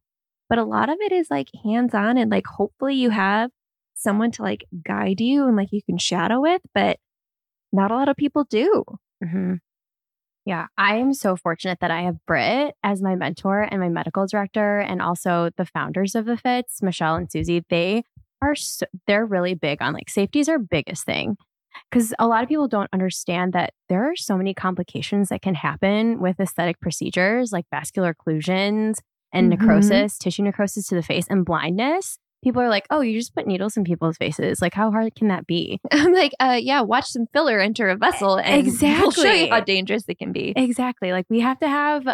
[0.48, 3.50] but a lot of it is like hands on and like hopefully you have
[3.94, 6.98] someone to like guide you and like you can shadow with, but
[7.72, 8.84] not a lot of people do.
[9.24, 9.54] Mm-hmm.
[10.44, 14.28] Yeah, I am so fortunate that I have Britt as my mentor and my medical
[14.28, 17.64] director, and also the founders of the Fitz, Michelle and Susie.
[17.68, 18.04] They
[18.40, 21.36] are so, they're really big on like safety is our biggest thing
[21.90, 25.54] because a lot of people don't understand that there are so many complications that can
[25.54, 28.96] happen with aesthetic procedures like vascular occlusions
[29.32, 29.58] and Mhm.
[29.58, 32.18] necrosis, tissue necrosis to the face, and blindness.
[32.44, 34.60] People are like, "Oh, you just put needles in people's faces.
[34.62, 37.96] Like, how hard can that be?" I'm like, uh, yeah, watch some filler enter a
[37.96, 39.44] vessel and we'll show Exactly.
[39.44, 40.52] you how dangerous it can be.
[40.54, 41.12] Exactly.
[41.12, 42.06] Like we have to have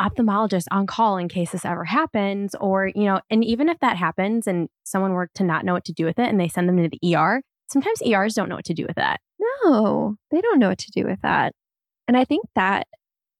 [0.00, 3.96] ophthalmologists on call in case this ever happens or you know and even if that
[3.96, 6.68] happens and someone were to not know what to do with it and they send
[6.68, 10.40] them to the ER sometimes ERs don't know what to do with that No, they
[10.40, 11.52] don't know what to do with that.
[12.08, 12.86] And I think that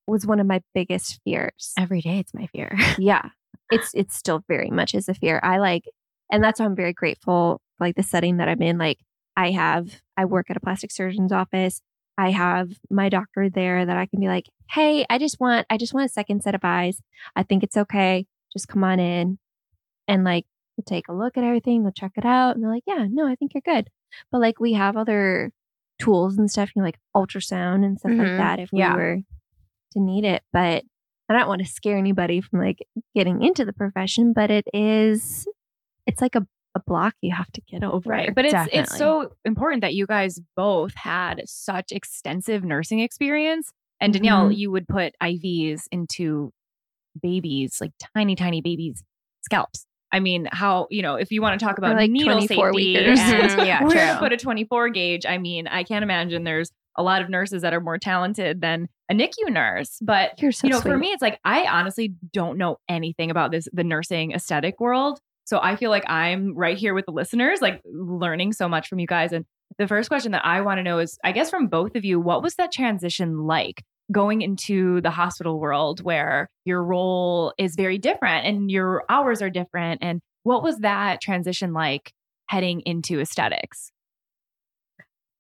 [0.07, 1.73] was one of my biggest fears.
[1.79, 3.31] every day it's my fear yeah.
[3.71, 5.41] It's it's still very much is a fear.
[5.43, 5.85] I like
[6.31, 8.79] and that's why I'm very grateful like the setting that I'm in.
[8.79, 8.99] Like
[9.37, 11.83] I have I work at a plastic surgeon's office.
[12.19, 15.77] I have my doctor there that I can be like, "Hey, I just want I
[15.77, 17.03] just want a second set of eyes.
[17.35, 18.27] I think it's okay.
[18.53, 19.39] Just come on in."
[20.09, 22.85] And like we'll take a look at everything, we'll check it out, and they're like,
[22.87, 23.91] "Yeah, no, I think you're good."
[24.31, 25.51] But like we have other
[26.01, 28.37] tools and stuff, you know, like ultrasound and stuff like Mhm.
[28.39, 28.95] that if Yeah.
[28.95, 29.17] we were
[29.93, 30.43] to need it.
[30.53, 30.85] But
[31.29, 35.47] I don't want to scare anybody from like getting into the profession, but it is
[36.07, 38.11] it's like a, a block you have to get over.
[38.11, 38.33] Right.
[38.35, 43.73] But it's it's so important that you guys both had such extensive nursing experience.
[44.01, 44.57] And Danielle, Mhm.
[44.59, 46.53] you would put IVs into
[47.21, 49.03] babies, like tiny, tiny babies'
[49.43, 49.87] scalps.
[50.13, 52.95] I mean, how, you know, if you want to talk about like needle 24 safety
[52.95, 53.19] weekers.
[53.21, 54.19] and Mhm, yeah, where to true.
[54.21, 57.75] put a 24 gauge, I mean, I can't imagine there's a lot of nurses that
[57.75, 59.99] are more talented than a NICU nurse.
[60.01, 63.51] But You're so you know, for me, it's like I honestly don't know anything about
[63.51, 65.21] this the nursing aesthetic world.
[65.45, 68.99] So I feel like I'm right here with the listeners, like learning so much from
[68.99, 69.33] you guys.
[69.33, 69.45] And
[69.79, 72.19] the first question that I want to know is, I guess from both of you,
[72.19, 77.99] what was that transition like going into the hospital world where your role is very
[77.99, 80.03] different and your hours are different?
[80.03, 82.13] And what was that transition like
[82.49, 83.91] heading into aesthetics?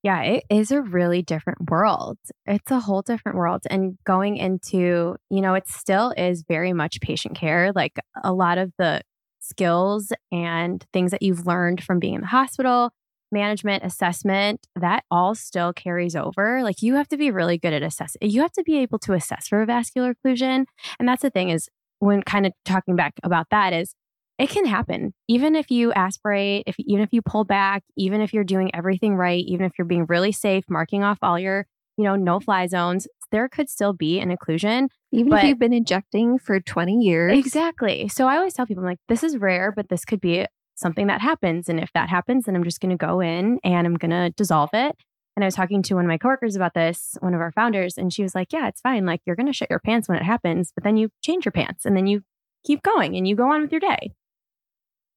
[0.03, 2.19] Yeah, it is a really different world.
[2.45, 3.63] It's a whole different world.
[3.69, 7.73] And going into, you know, it still is very much patient care.
[7.75, 9.01] Like a lot of the
[9.41, 12.91] skills and things that you've learned from being in the hospital,
[13.37, 16.62] management, assessment, that all still carries over.
[16.62, 18.18] Like you have to be really good at assessing.
[18.22, 20.64] You have to be able to assess for a vascular occlusion.
[20.99, 21.68] And that's the thing is
[21.99, 23.94] when kind of talking back about that is
[24.38, 28.35] it can happen even if you aspirate if even if you pull back even if
[28.35, 31.64] you're doing everything right even if you're being really safe marking off all your
[31.96, 35.59] you know no fly zones there could still be an occlusion Even but- if you've
[35.59, 37.38] been injecting for 20 years.
[37.38, 40.44] exactly so i always tell people I'm like this is rare but this could be
[40.77, 43.87] something that happens and if that happens then i'm just going to go in and
[43.87, 44.97] i'm going to dissolve it
[45.37, 47.99] and i was talking to one of my coworkers about this one of our founders
[47.99, 50.19] and she was like yeah it's fine like you're going to shit your pants when
[50.19, 52.23] it happens but then you change your pants and then you
[52.65, 54.12] keep going and you go on with your day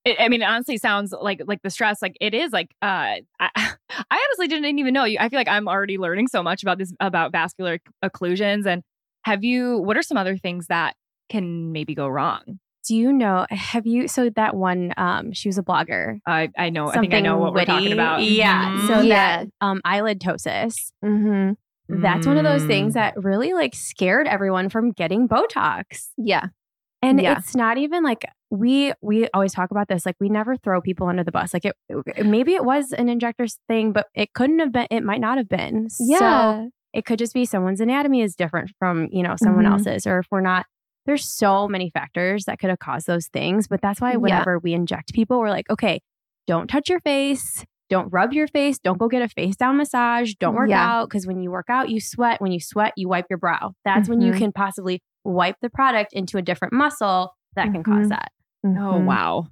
[0.05, 2.01] It, I mean, it honestly sounds like like the stress.
[2.01, 3.75] Like it is like uh, I, I
[4.11, 5.03] honestly didn't even know.
[5.03, 8.65] You, I feel like I'm already learning so much about this about vascular occlusions.
[8.65, 8.81] And
[9.23, 9.77] have you?
[9.79, 10.95] What are some other things that
[11.27, 12.59] can maybe go wrong?
[12.87, 13.45] Do you know?
[13.49, 14.07] Have you?
[14.07, 16.19] So that one, um, she was a blogger.
[16.25, 16.87] I I know.
[16.89, 18.23] I think I know Something what we're talking about.
[18.23, 18.77] Yeah.
[18.77, 18.87] Mhm.
[18.87, 19.43] So Yeah.
[19.43, 20.91] that um, eyelid ptosis.
[21.03, 22.01] Mm-hmm.
[22.01, 22.67] That's one of those Mm.
[22.67, 26.09] things that really like scared everyone from getting Botox.
[26.17, 26.47] Yeah.
[27.01, 27.37] And Yeah.
[27.37, 30.05] it's not even like we we always talk about this.
[30.05, 31.53] Like we never throw people under the bus.
[31.53, 34.87] Like it, it- maybe it was an injector's thing, but it couldn't have been.
[34.89, 35.89] It might not have been.
[35.89, 36.65] So Yeah.
[36.93, 39.71] it could just be someone's anatomy is different from you know someone Mhm.
[39.71, 40.65] else's or if we're not
[41.09, 44.17] there's so many factors that could have caused those things but that's why Yeah.
[44.17, 45.99] whenever we inject people we're like okay
[46.47, 50.33] don't touch your face don't rub your face don't go get a face down massage
[50.35, 50.85] don't work Yeah.
[51.01, 53.73] out because when you work out you sweat when you sweat you wipe your brow
[53.83, 54.37] that's when you Mhm.
[54.37, 58.09] can possibly wipe the product into a different muscle that can cause Mhm.
[58.09, 58.31] that
[58.65, 58.67] Oh
[58.99, 59.05] Mhm.
[59.05, 59.47] wow.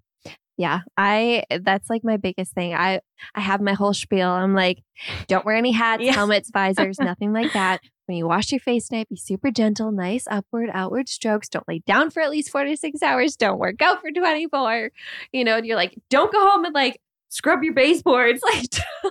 [0.60, 2.74] Yeah, I that's like my biggest thing.
[2.74, 3.00] I
[3.36, 4.28] I have my whole spiel.
[4.30, 4.80] I'm like,
[5.28, 6.14] don't wear any hats, Yeah.
[6.14, 7.80] helmets, visors, nothing like that.
[8.08, 11.50] When you wash your face tonight, be super gentle, nice upward, outward strokes.
[11.50, 13.36] Don't lay down for at least four to six hours.
[13.36, 14.92] Don't work out for 24.
[15.34, 18.42] You know, and you're like, don't go home and like scrub your baseboards.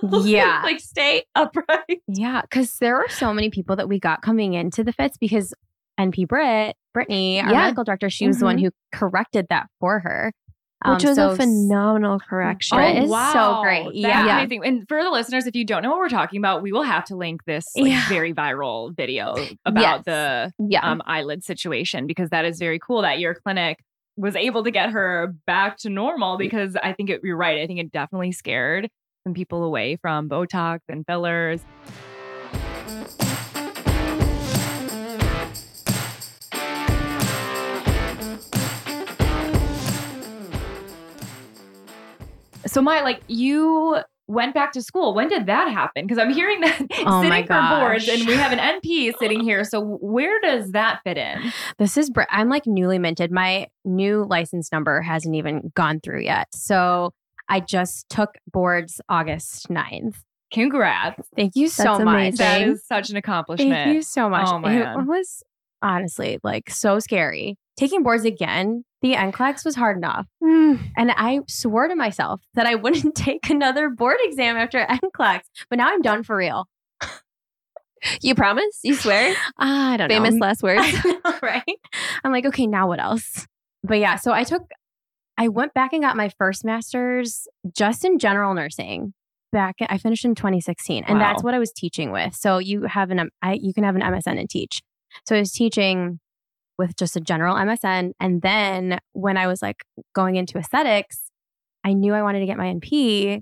[0.03, 0.61] Like, Yeah.
[0.63, 2.01] like stay upright.
[2.07, 5.53] Yeah, because there are so many people that we got coming into the Fitz because
[5.99, 7.61] NP Britt, Brittany, our Yeah.
[7.63, 8.65] medical director, she was the one mm-hmm.
[8.65, 10.33] who corrected that for her.
[10.85, 12.77] Which Um, was so a phenomenal correction.
[12.77, 13.33] Oh, is wow.
[13.33, 13.83] so great.
[13.85, 13.95] That's
[14.27, 14.37] Yeah.
[14.39, 14.63] amazing.
[14.63, 17.03] And for the listeners, if you don't know what we're talking about, we will have
[17.05, 18.07] to link this like, Yeah.
[18.09, 19.35] very viral video
[19.65, 20.05] about Yes.
[20.05, 20.81] the Yeah.
[20.89, 23.79] um, eyelid situation because that is very cool that your clinic
[24.17, 27.59] was able to get her back to normal because I think it, you're right.
[27.59, 28.89] I think it definitely scared
[29.23, 31.61] some people away from Botox and fillers.
[42.77, 45.15] So my like you went back to school.
[45.15, 46.05] When did that happen?
[46.05, 49.39] Because I'm hearing that Oh my sitting for boards, and we have an NP sitting
[49.39, 49.63] here.
[49.63, 51.51] So where does that fit in?
[51.79, 53.31] This is, br- I'm like newly minted.
[53.31, 56.49] My new license number hasn't even gone through yet.
[56.53, 57.13] So
[57.49, 60.17] I just took boards August 9th.
[60.53, 61.27] Congrats!
[61.35, 62.13] Thank you so That's much.
[62.13, 62.37] amazing.
[62.37, 62.71] That Dang.
[62.73, 63.71] is such an accomplishment.
[63.71, 64.47] Thank you so much.
[64.47, 64.99] Oh, man.
[64.99, 65.41] It was
[65.81, 67.57] honestly like so scary.
[67.77, 70.25] Taking boards again, the NCLEX was hard enough.
[70.43, 70.79] Mm.
[70.97, 75.41] And I swore to myself that I wouldn't take another board exam after NCLEX.
[75.69, 76.67] But now I'm done for real.
[78.21, 78.79] You promise?
[78.83, 79.35] You swear?
[79.59, 80.45] Ah, I don't Famous know.
[80.45, 80.85] last words.
[81.05, 81.63] Know, right?
[82.23, 83.47] I'm like, okay, now what else?
[83.83, 84.63] But yeah, so I took,
[85.37, 89.13] I went back and got my first master's just in general nursing.
[89.51, 92.35] Back, I finished in 2016, and that's what I was teaching with.
[92.35, 94.81] So you have an, I, you can have an MSN and teach.
[95.25, 96.19] So I was teaching
[96.77, 101.31] with just a general MSN, and then when I was like going into aesthetics,
[101.83, 103.41] I knew I wanted to get my NP,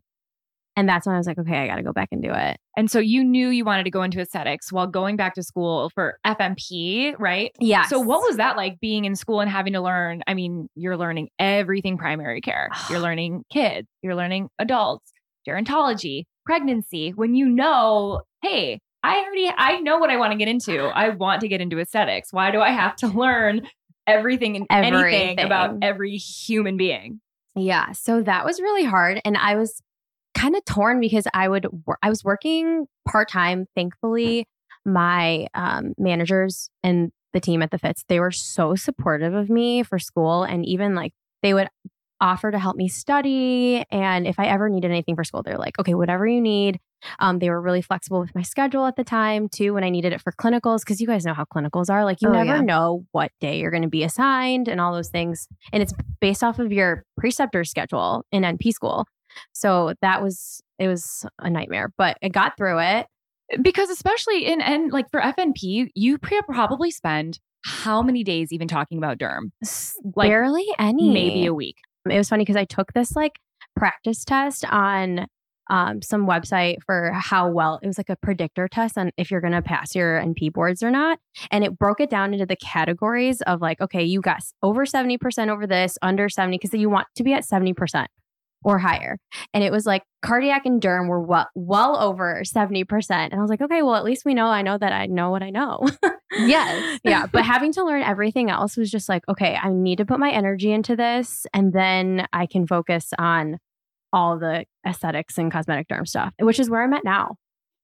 [0.75, 2.57] and that's when I was like, okay, I got to go back and do it.
[2.75, 5.89] And so you knew you wanted to go into aesthetics while going back to school
[5.95, 7.51] for FNP, right?
[7.59, 7.85] Yeah.
[7.85, 10.21] So what was that like being in school and having to learn?
[10.27, 12.69] I mean, you're learning everything primary care.
[12.89, 15.11] You're learning kids, you're learning adults,
[15.47, 17.11] gerontology, pregnancy.
[17.11, 20.85] When you know, hey, I already I know what I want to get into.
[20.85, 22.33] I want to get into aesthetics.
[22.33, 23.67] Why do I have to learn
[24.07, 27.21] everything and anything about every human being?
[27.55, 29.81] Yeah, so that was really hard and I was
[30.33, 33.67] kind of torn because I would wor- I was working part-time.
[33.75, 34.47] Thankfully,
[34.85, 39.83] my um, managers and the team at the Fitz, they were so supportive of me
[39.83, 41.13] for school and even like
[41.43, 41.67] they would
[42.21, 45.77] offer to help me study and if I ever needed anything for school, they're like,
[45.79, 46.79] "Okay, whatever you need."
[47.19, 50.13] Um, they were really flexible with my schedule at the time too when I needed
[50.13, 52.03] it for clinicals because you guys know how clinicals are.
[52.05, 52.61] Like you Oh, never yeah.
[52.61, 56.43] know what day you're going to be assigned and all those things and it's based
[56.43, 59.05] off of your preceptor schedule in NP school.
[59.53, 63.07] So that was it was a nightmare, but I got through it.
[63.61, 68.97] because especially in and like for FNP, you probably spend how many days even talking
[68.97, 69.51] about derm?
[70.15, 71.11] Like, Barely any.
[71.11, 71.77] Maybe a week.
[72.09, 73.39] It was funny because I took this like
[73.75, 75.27] practice test on
[75.69, 79.41] um, some website for how well it was like a predictor test on if you're
[79.41, 81.19] going to pass your NP boards or not.
[81.51, 85.49] And it broke it down into the categories of like, okay, you got over 70%
[85.49, 88.05] over this, under 70, because you want to be at 70%
[88.63, 89.17] or higher.
[89.53, 92.85] And it was like cardiac and derm were well, well over 70%.
[93.11, 95.29] And I was like, okay, well, at least we know I know that I know
[95.29, 95.87] what I know.
[96.37, 96.99] Yes.
[97.03, 97.25] yeah.
[97.25, 100.31] But having to learn everything else was just like, okay, I need to put my
[100.31, 103.59] energy into this and then I can focus on
[104.13, 107.35] all the aesthetics and cosmetic derm stuff, which is where I'm at now.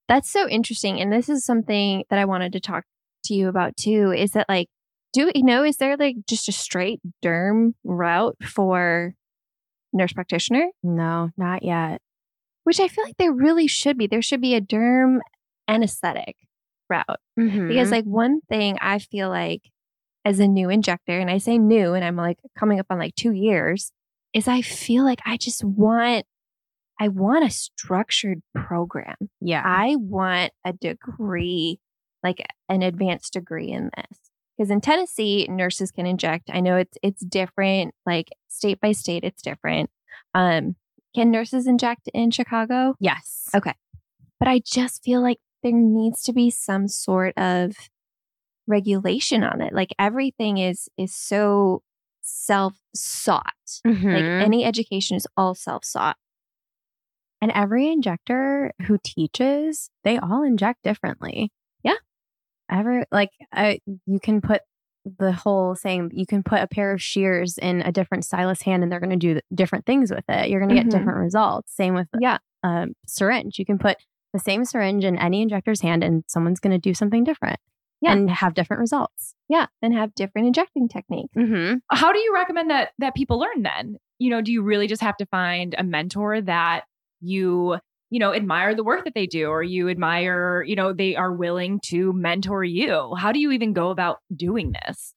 [0.07, 0.99] That's so interesting.
[0.99, 2.85] And this is something that I wanted to talk
[3.25, 4.67] to you about too is that, like,
[5.13, 9.13] do you know, is there like just a straight derm route for
[9.93, 10.67] nurse practitioner?
[10.83, 12.01] No, not yet.
[12.63, 14.07] Which I feel like there really should be.
[14.07, 15.19] There should be a derm
[15.67, 16.35] anesthetic
[16.91, 17.19] route.
[17.39, 17.69] Mm-hmm.
[17.69, 19.63] Because, like, one thing I feel like
[20.23, 23.15] as a new injector, and I say new, and I'm like coming up on like
[23.15, 23.91] two years,
[24.33, 26.25] is I feel like I just want,
[26.99, 29.15] I want a structured program.
[29.39, 29.63] yeah.
[29.65, 31.79] I want a degree,
[32.23, 34.19] like an advanced degree in this.
[34.57, 36.51] Because in Tennessee, nurses can inject.
[36.53, 39.89] I know it's it's different, like state by state, it's different.
[40.35, 40.75] Um,
[41.15, 42.93] can nurses inject in Chicago?
[42.99, 43.49] yes.
[43.55, 43.73] Okay.
[44.39, 47.75] But I just feel like there needs to be some sort of
[48.67, 49.73] regulation on it.
[49.73, 51.83] Like everything is is so
[52.21, 53.45] self sought.
[53.85, 54.41] Like Mhm.
[54.41, 56.17] any education is all self sought.
[57.43, 61.51] and every injector who teaches, they all inject differently.
[61.83, 61.95] Yeah.
[62.69, 64.61] Ever like, I, you can put
[65.17, 68.83] the whole saying, you can put a pair of shears in a different stylist hand
[68.83, 70.49] and they're going to do different things with it.
[70.51, 70.83] You're going to Mhm.
[70.83, 71.73] get different results.
[71.75, 72.37] Same with Yeah.
[72.63, 73.57] a syringe.
[73.57, 73.97] You can put
[74.33, 77.59] the same syringe in any injector's hand and someone's going to do something different
[78.01, 78.13] Yeah.
[78.13, 79.35] and have different results.
[79.49, 79.67] Yeah.
[79.81, 81.35] And have different injecting techniques.
[81.37, 81.75] Mm-hmm.
[81.89, 83.97] How do you recommend that that people learn then?
[84.19, 86.83] You know, do you really just have to find a mentor that
[87.19, 87.77] you,
[88.09, 91.31] you know, admire the work that they do or you admire, you know, they are
[91.33, 93.15] willing to mentor you?
[93.17, 95.13] How do you even go about doing this?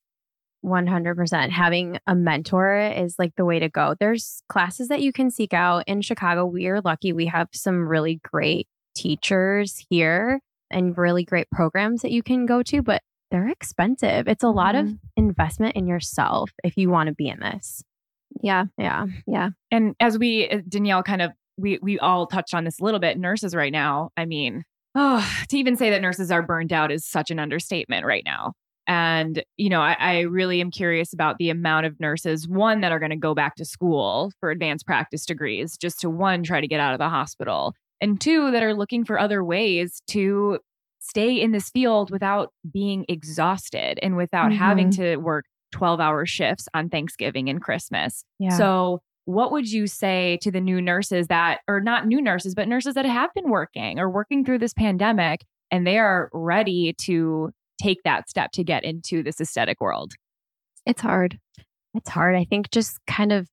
[0.65, 1.49] 100%.
[1.51, 3.95] Having a mentor is like the way to go.
[3.99, 6.45] There's classes that you can seek out in Chicago.
[6.45, 8.67] We are lucky we have some really great
[9.05, 10.39] teachers here
[10.71, 14.27] and really great programs that you can go to, but they're expensive.
[14.27, 14.99] It's a lot of Mhm.
[15.15, 17.83] investment in yourself if you want to be in this.
[18.41, 18.65] Yeah.
[18.77, 19.05] Yeah.
[19.27, 19.49] Yeah.
[19.71, 22.99] And as we uh, Danielle kind of we we all touched on this a little
[22.99, 23.17] bit.
[23.19, 24.63] Nurses right now, I mean,
[24.95, 28.53] oh, to even say that nurses are burned out is such an understatement right now.
[28.87, 32.91] And you know, I, I really am curious about the amount of nurses one that
[32.91, 36.59] are going to go back to school for advanced practice degrees just to one try
[36.61, 40.59] to get out of the hospital, and two that are looking for other ways to
[40.99, 45.01] stay in this field without being exhausted and without having mm-hmm.
[45.01, 48.23] to work 12 hour shifts on Thanksgiving and Christmas.
[48.39, 48.57] Yeah.
[48.57, 52.67] So, what would you say to the new nurses that, or not new nurses, but
[52.67, 57.49] nurses that have been working or working through this pandemic and they are ready to
[57.81, 60.13] take that step to get into this aesthetic world?
[60.85, 61.39] It's hard.
[61.95, 62.35] it's hard.
[62.35, 63.47] I think just kind of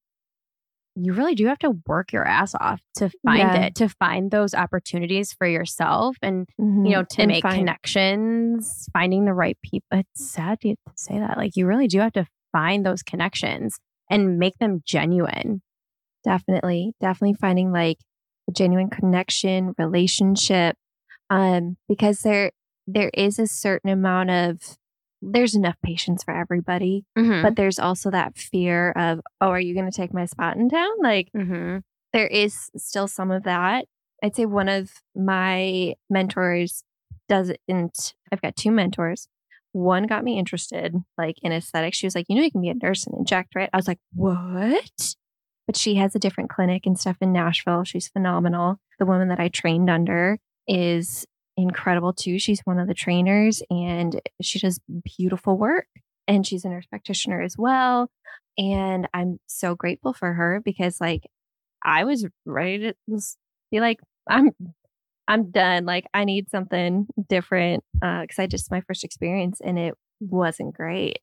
[0.94, 3.62] you really do have to work your ass off to find Yeah.
[3.62, 6.86] it, to find those opportunities for yourself and Mhm.
[6.86, 9.86] you know, to And make find- connections, finding the right people.
[9.92, 11.36] It's sad to to say that.
[11.38, 13.78] Like you really do have to find those connections
[14.10, 15.62] and make them genuine.
[16.24, 16.92] Definitely.
[17.00, 17.98] Definitely finding like
[18.48, 20.76] a genuine connection, relationship.
[21.30, 22.52] Um, because there
[22.86, 24.76] there is a certain amount of
[25.22, 27.42] there's enough patients for everybody, Mm-hmm.
[27.42, 30.90] but there's also that fear of, oh, are you gonna take my spot in town?
[31.02, 31.78] Like mm-hmm.
[32.12, 33.86] there is still some of that.
[34.22, 36.84] I'd say one of my mentors
[37.28, 39.28] doesn't, I've got two mentors.
[39.72, 41.96] One got me interested like in aesthetics.
[41.96, 43.70] She was like, you know, you can be a nurse and inject, right?
[43.72, 45.14] I was like, what?
[45.66, 47.84] But she has a different clinic and stuff in Nashville.
[47.84, 48.80] She's phenomenal.
[48.98, 51.26] The woman that I trained under is
[51.56, 52.38] incredible too.
[52.38, 54.80] She's one of the trainers and she does
[55.16, 55.86] beautiful work.
[56.28, 58.08] And she's a nurse practitioner as well.
[58.56, 61.22] And I'm so grateful for her because like
[61.84, 62.94] I was ready to
[63.70, 63.98] be like,
[64.28, 64.50] I'm
[65.28, 65.84] I'm done.
[65.84, 67.82] Like I need something different.
[68.02, 71.18] Uh, cause I just my first experience and it wasn't great.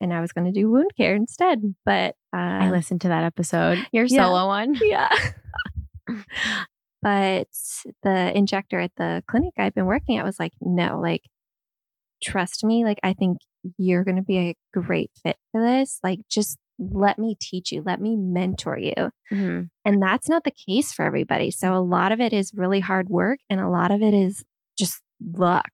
[0.00, 1.60] And I was gonna do wound care instead.
[1.84, 3.78] But uh I listened to that episode.
[3.92, 4.26] Your Yeah.
[4.26, 4.74] solo one.
[4.82, 5.08] yeah.
[7.02, 7.48] but
[8.02, 11.22] the injector at the clinic I've been working at was like, no, like,
[12.22, 12.84] trust me.
[12.84, 13.38] Like, I think
[13.78, 15.98] you're going to be a great fit for this.
[16.02, 18.94] Like, just let me teach you, let me mentor you.
[19.32, 19.68] Mhm.
[19.84, 21.50] And that's not the case for everybody.
[21.50, 24.44] So, a lot of it is really hard work and a lot of it is
[24.78, 25.02] just
[25.34, 25.70] luck.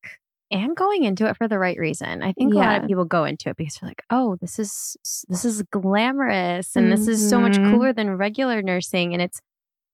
[0.50, 2.22] And going into it for the right reason.
[2.22, 4.96] I think a lot of people go into it because they're like, "Oh, this is
[5.28, 7.70] this is glamorous and this is so much Mhm.
[7.70, 9.40] cooler than regular nursing." And it's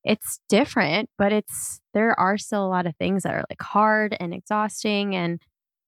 [0.05, 4.17] it's different, but it's there are still a lot of things that are like hard
[4.19, 5.41] and exhausting and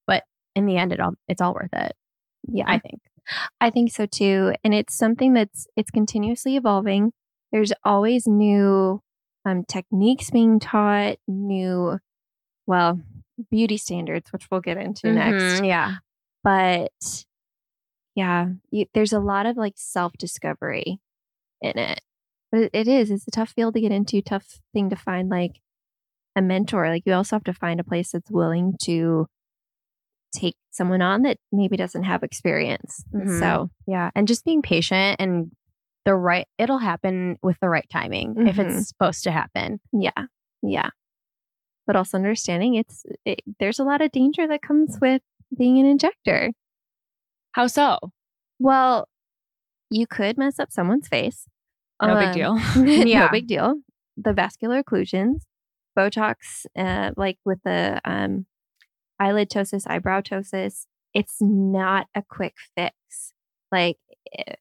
[0.07, 0.23] but
[0.55, 1.93] in the end it all it's all worth it,
[2.47, 2.65] Yeah.
[2.69, 3.01] I think.
[3.61, 4.53] I think so too.
[4.63, 7.13] And it's something that's it's continuously evolving.
[7.53, 9.01] There's always new
[9.47, 11.99] um, techniques being taught, new,
[12.67, 13.01] well,
[13.51, 15.61] beauty standards, which we'll get into next.
[15.61, 15.95] Mhm, Yeah.
[16.43, 17.25] But
[18.15, 20.99] yeah, you, there's a lot of like self discovery
[21.61, 22.01] in it.
[22.55, 23.11] But it, it is.
[23.11, 24.23] It's a tough field to get into.
[24.23, 25.61] Tough thing to find like
[26.37, 26.89] a mentor.
[26.89, 29.27] Like you also have to find a place that's willing to
[30.33, 33.03] take someone on that maybe doesn't have experience.
[33.13, 33.41] Mhm.
[33.41, 34.11] So Yeah.
[34.15, 35.51] And just being patient and
[36.05, 38.71] the right it'll happen with the right timing if Mhm.
[38.79, 39.81] it's supposed to happen.
[39.93, 40.27] yeah,
[40.63, 40.91] yeah.
[41.89, 45.23] But also understanding it's it, there's a lot of danger that comes with
[45.57, 46.53] being an injector.
[47.53, 47.99] How so?
[48.61, 49.09] Well,
[49.91, 51.49] you could mess up someone's face.
[52.03, 52.59] No big Um, deal.
[53.07, 53.27] Yeah.
[53.27, 53.75] no big deal.
[54.17, 55.43] The vascular occlusions,
[55.99, 58.47] Botox, uh, like with the um,
[59.19, 62.95] eyelid ptosis, eyebrow ptosis, it's not a quick fix.
[63.73, 63.97] Like
[64.37, 64.55] eh,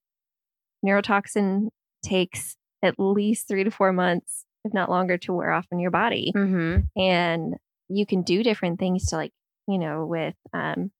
[0.86, 1.70] neurotoxin
[2.04, 5.92] takes at least three to four months, if not longer, to wear off in your
[5.92, 6.88] body Mhm.
[6.96, 7.56] and
[7.90, 9.32] you can do different things to like
[9.68, 10.92] you know with um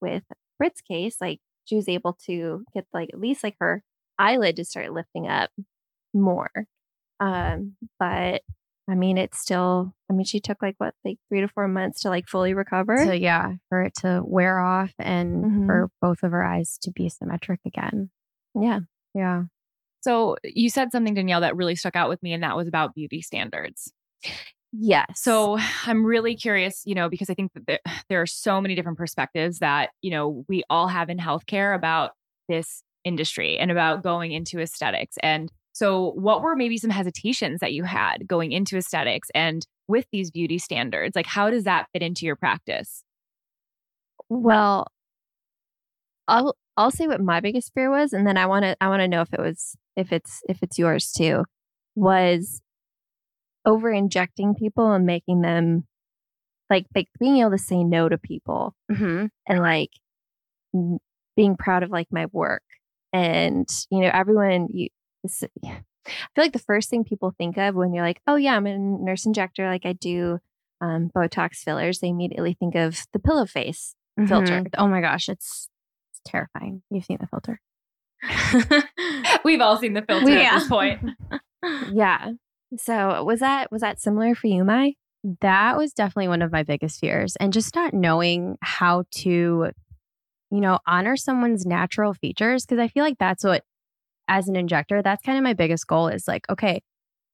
[0.00, 0.24] with
[0.58, 3.82] Britt's case like she was able to get like at least like her
[4.18, 5.50] eyelid to start lifting up
[6.12, 6.50] more
[7.20, 8.42] um but
[8.88, 12.00] I mean it's still I mean she took like what like 3 to 4 months
[12.02, 15.66] to like fully recover So yeah, for it to wear off and Mhm.
[15.66, 18.10] for both of her eyes to be symmetric again.
[18.54, 18.80] yeah
[19.14, 19.44] Yeah.
[20.02, 22.94] So you said something, Danielle, that really stuck out with me, and that was about
[22.94, 23.90] beauty standards.
[24.70, 25.56] yes So
[25.86, 28.98] I'm really curious, you know, because I think that there, there are so many different
[28.98, 32.12] perspectives that, you know, we all have in healthcare about
[32.48, 35.16] this industry and about going into aesthetics.
[35.22, 40.06] And so, what were maybe some hesitations that you had going into aesthetics and with
[40.12, 41.16] these beauty standards?
[41.16, 43.02] Like, how does that fit into your practice?
[44.28, 44.86] Well,
[46.28, 49.00] I'll I'll say what my biggest fear was, and then I want to I want
[49.00, 51.44] to know if it was if it's if it's yours too.
[51.96, 52.60] Was
[53.64, 55.86] over injecting people and making them
[56.70, 59.26] like like being able to say no to people Mm-hmm.
[59.48, 59.90] and like
[61.36, 62.62] being proud of like my work
[63.14, 64.88] and you know everyone you
[66.06, 68.66] I feel like the first thing people think of when you're like, oh yeah, I'm
[68.66, 70.38] a nurse injector, like I do
[70.82, 74.28] um, Botox fillers, they immediately think of the pillow face mm-hmm.
[74.28, 74.64] filter.
[74.76, 75.70] Oh my gosh, it's,
[76.12, 76.82] it's terrifying.
[76.90, 77.58] You've seen the filter.
[79.44, 80.56] We've all seen the filter yeah.
[80.56, 81.00] at this point.
[81.92, 82.32] yeah.
[82.76, 84.94] So was that was that similar for you, Mai?
[85.40, 87.34] That was definitely one of my biggest fears.
[87.36, 89.70] And just not knowing how to
[90.54, 92.64] you know, honor someone's natural features.
[92.64, 93.64] Cause I feel like that's what,
[94.28, 96.80] as an injector, that's kind of my biggest goal is like, okay,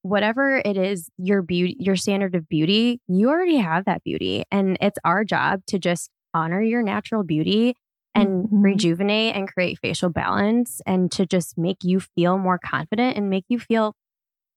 [0.01, 4.45] whatever it is, your beauty, your standard of beauty, you already have that beauty.
[4.51, 7.77] And it's our job to just honor your natural beauty
[8.14, 8.62] and mm-hmm.
[8.62, 13.45] rejuvenate and create facial balance and to just make you feel more confident and make
[13.49, 13.95] you feel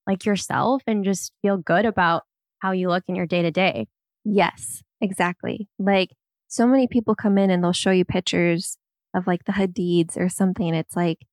[0.08, 2.24] like yourself and just feel good about
[2.60, 3.88] how you look in your day to day.
[4.24, 5.68] Yes, exactly.
[5.78, 6.12] Like
[6.54, 8.78] so many people come in and they'll show you pictures
[9.16, 10.76] of like the Hadids or something.
[10.76, 11.26] It's like,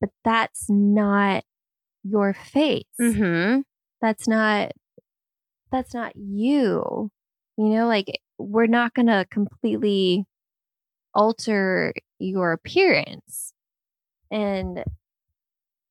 [0.00, 1.44] but that's not
[2.02, 2.82] your face.
[3.00, 3.60] Mm-hmm.
[4.02, 4.72] That's not,
[5.70, 7.12] that's not you.
[7.56, 10.24] You know, like we're not going to completely
[11.14, 13.52] alter your appearance.
[14.28, 14.82] And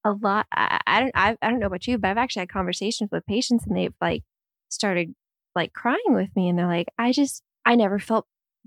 [0.03, 2.49] a lot, I, I don't, I, I don't know about you, but I've actually had
[2.49, 4.23] conversations with patients and they've like
[4.67, 5.15] started
[5.55, 8.25] like crying with me and they're like, I just, I never felt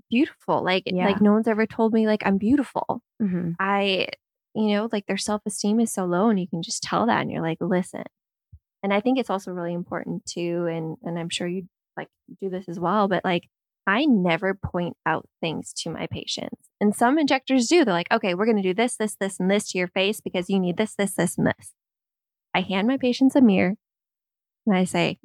[0.09, 0.63] beautiful.
[0.63, 1.05] Like yeah.
[1.05, 3.01] like no one's ever told me like I'm beautiful.
[3.21, 3.51] Mm-hmm.
[3.59, 4.07] I
[4.55, 7.21] you know like their self esteem is so low, and you can just tell that,
[7.21, 8.03] and you're like, listen.
[8.81, 12.07] And I think it's also really important too, and and I'm sure you like
[12.39, 13.49] do this as well, but like
[13.85, 16.69] I never point out things to my patients.
[16.79, 17.83] And some injectors do.
[17.83, 20.21] They're like, okay, we're going to do this, this, this, and this to your face
[20.21, 21.73] because you need this, this, this, and this.
[22.53, 23.75] I hand my patients a mirror
[24.65, 25.19] and I say,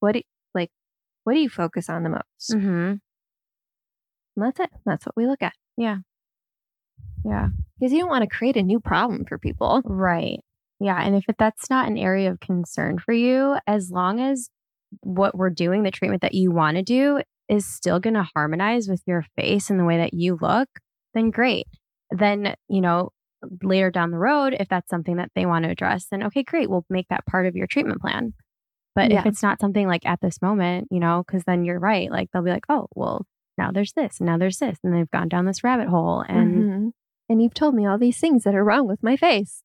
[0.00, 0.22] what do,
[1.24, 2.50] what do you focus on the most?
[2.52, 2.94] Mm-hmm.
[4.36, 4.70] that's it.
[4.84, 5.54] That's what we look at.
[5.76, 5.98] Yeah.
[7.24, 7.48] Yeah.
[7.78, 9.82] Because you don't want to create a new problem for people.
[9.84, 10.40] Right.
[10.80, 11.00] Yeah.
[11.00, 14.50] And if that's not an area of concern for you, as long as
[15.00, 18.88] what we're doing, the treatment that you want to do, is still going to harmonize
[18.88, 20.68] with your face and the way that you look,
[21.14, 21.66] then great.
[22.10, 23.10] Then, you know,
[23.62, 26.70] later down the road, if that's something that they want to address, then okay, great.
[26.70, 28.32] We'll make that part of your treatment plan.
[28.94, 29.20] But yeah.
[29.20, 32.10] if it's not something like at this moment, you know, because then you're right.
[32.10, 33.26] Like they'll be like, oh, well,
[33.58, 36.54] now there's this, and now there's this, and they've gone down this rabbit hole, and
[36.54, 36.88] mm-hmm.
[37.28, 39.62] and you've told me all these things that are wrong with my face.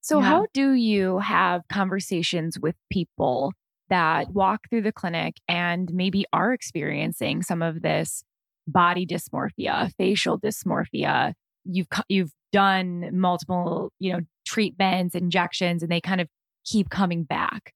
[0.00, 0.26] So yeah.
[0.26, 3.52] how do you have conversations with people
[3.88, 8.24] that walk through the clinic and maybe are experiencing some of this
[8.66, 11.34] body dysmorphia, facial dysmorphia?
[11.64, 16.28] You've you've done multiple, you know, treatments, injections, and they kind of
[16.64, 17.72] keep coming back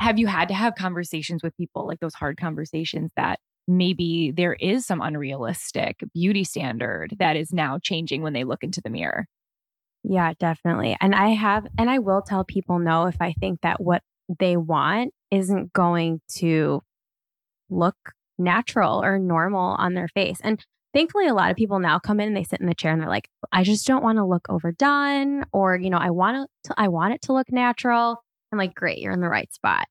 [0.00, 3.38] have you had to have conversations with people like those hard conversations that
[3.68, 8.80] maybe there is some unrealistic beauty standard that is now changing when they look into
[8.80, 9.26] the mirror?
[10.02, 10.96] Yeah, definitely.
[11.00, 14.02] And I have, and I will tell people no if I think that what
[14.38, 16.80] they want isn't going to
[17.68, 17.96] look
[18.38, 20.38] natural or normal on their face.
[20.42, 22.92] And thankfully, a lot of people now come in and they sit in the chair
[22.92, 26.48] and they're like, I just don't want to look overdone, or, you know, I want
[26.64, 28.24] to, I want it to look natural.
[28.52, 29.86] I'm like, great, you're in the right spot.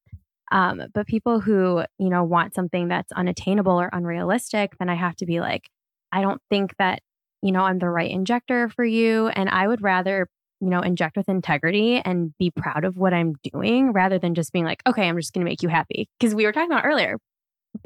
[0.52, 5.16] Um, but people who, you know, want something that's unattainable or unrealistic, then I have
[5.18, 5.70] to be like,
[6.12, 7.02] I don't think that,
[7.42, 9.28] you know, I'm the right injector for you.
[9.28, 10.28] And I would rather,
[10.60, 14.52] you know, inject with integrity and be proud of what I'm doing rather than just
[14.52, 16.10] being like, okay, I'm just going to make you happy.
[16.20, 17.18] Because we were talking about earlier,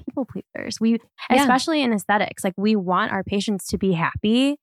[0.05, 0.79] people pleasers.
[0.79, 0.99] We,
[1.29, 1.41] yeah.
[1.41, 4.55] especially in aesthetics, like we want our patients to be happy.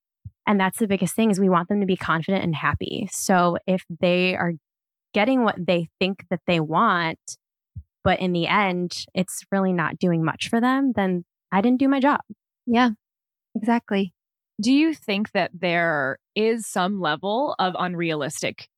[0.46, 3.08] And that's the biggest thing is we want them to be confident and happy.
[3.12, 4.54] So if they are
[5.12, 7.18] getting what they think that they want,
[8.04, 11.88] but in the end, it's really not doing much for them, then I didn't do
[11.88, 12.20] my job.
[12.66, 12.90] Yeah,
[13.54, 14.14] exactly.
[14.60, 18.68] Do you think that there is some level of unrealistic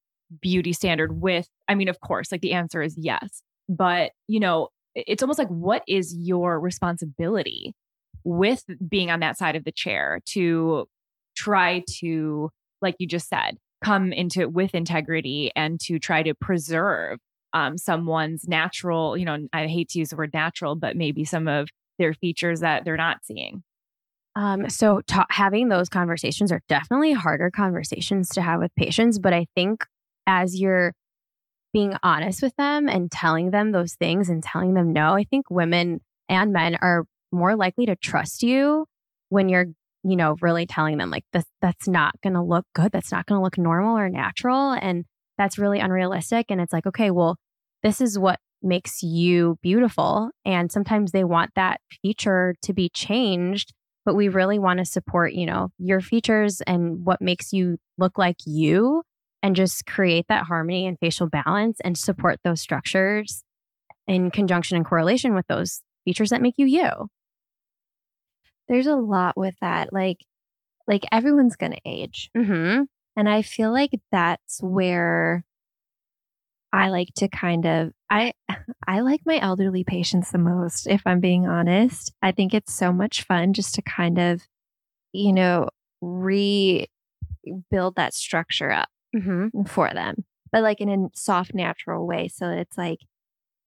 [0.40, 4.68] beauty standard with, I mean, of course, like the answer is yes, but you know,
[4.94, 7.74] it's almost like what is your responsibility
[8.24, 10.86] with being on that side of the chair to
[11.36, 16.34] try to, like you just said, come into it with integrity and to try to
[16.34, 17.18] preserve
[17.52, 21.48] um, someone's natural, you know, I hate to use the word natural, but maybe some
[21.48, 21.68] of
[21.98, 23.62] their features that they're not seeing.
[24.34, 29.34] Um, so ta- having those conversations are definitely harder conversations to have with patients, but
[29.34, 29.84] I think
[30.26, 30.94] as you're
[31.72, 35.50] being honest with them and telling them those things and telling them no, I think
[35.50, 38.86] women and men are more likely to trust you
[39.28, 39.66] when you're
[40.02, 43.26] you know, really telling them like this that's not going to look good, that's not
[43.26, 45.04] going to look normal or natural and
[45.38, 47.36] that's really unrealistic and it's like okay, well,
[47.82, 53.72] this is what makes you beautiful and sometimes they want that feature to be changed
[54.04, 58.18] but we really want to support, you know, your features and what makes you look
[58.18, 59.02] like you
[59.42, 63.44] and just create that harmony and facial balance and support those structures
[64.06, 67.08] in conjunction and correlation with those features that make you you.
[68.72, 69.92] There's a lot with that.
[69.92, 70.18] Like,
[70.88, 72.30] like everyone's going to age.
[72.36, 72.84] Mm-hmm.
[73.16, 75.44] And I feel like that's where
[76.72, 78.32] I like to kind of I
[78.88, 82.14] I like my elderly patients the most if I'm being honest.
[82.22, 84.40] I think it's so much fun just to kind of
[85.12, 85.68] you know
[86.00, 86.86] rebuild
[87.96, 89.64] that structure up Mm-hmm.
[89.64, 90.24] for them.
[90.50, 93.00] But like in a soft natural way so it's like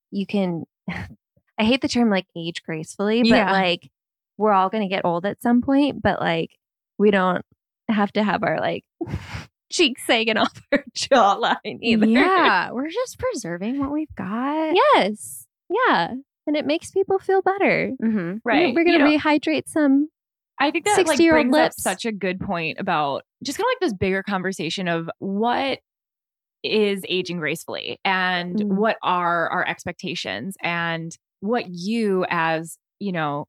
[0.09, 3.51] you can I hate the term like age gracefully but Yeah.
[3.51, 3.91] like
[4.38, 6.49] we're all going to get old at some point but like
[6.97, 7.41] we don't
[7.89, 8.83] have to have our like
[9.71, 12.05] cheeks sagging off our jawline either.
[12.05, 14.75] Yeah, we're just preserving what we've got.
[14.93, 15.45] Yes.
[15.69, 16.13] Yeah.
[16.47, 17.91] And it makes people feel better.
[18.01, 18.38] Mm-hmm.
[18.45, 18.73] Right.
[18.73, 20.09] We're going You to know, rehydrate some.
[20.59, 23.69] I think that like 60-year-old brings up such a good point about just kind of
[23.81, 25.79] like this bigger conversation of what
[26.63, 28.67] is aging gracefully and Mm.
[28.77, 31.11] what are our expectations and
[31.41, 33.47] what you as, you know,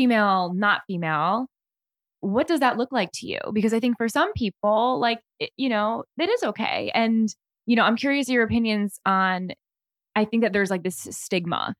[0.00, 1.46] female, not female,
[2.20, 3.38] what does that look like to you?
[3.52, 6.90] Because I think for some people, like, it, you know, that is okay.
[6.94, 7.28] And,
[7.66, 9.50] you know, I'm curious your opinions on,
[10.16, 11.74] I think that there's like this stigma.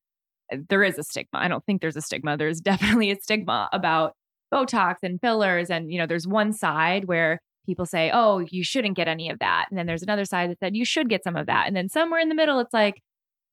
[0.53, 1.39] Eh, there is a stigma.
[1.39, 2.37] I don't think there's a stigma.
[2.37, 4.12] There's definitely a stigma about
[4.53, 5.71] Botox and fillers.
[5.71, 9.39] And, you know, there's one side where people say, oh, you shouldn't get any of
[9.39, 9.66] that.
[9.71, 11.66] And then there's another side that said you should get some of that.
[11.66, 13.01] And then somewhere in the middle, it's like,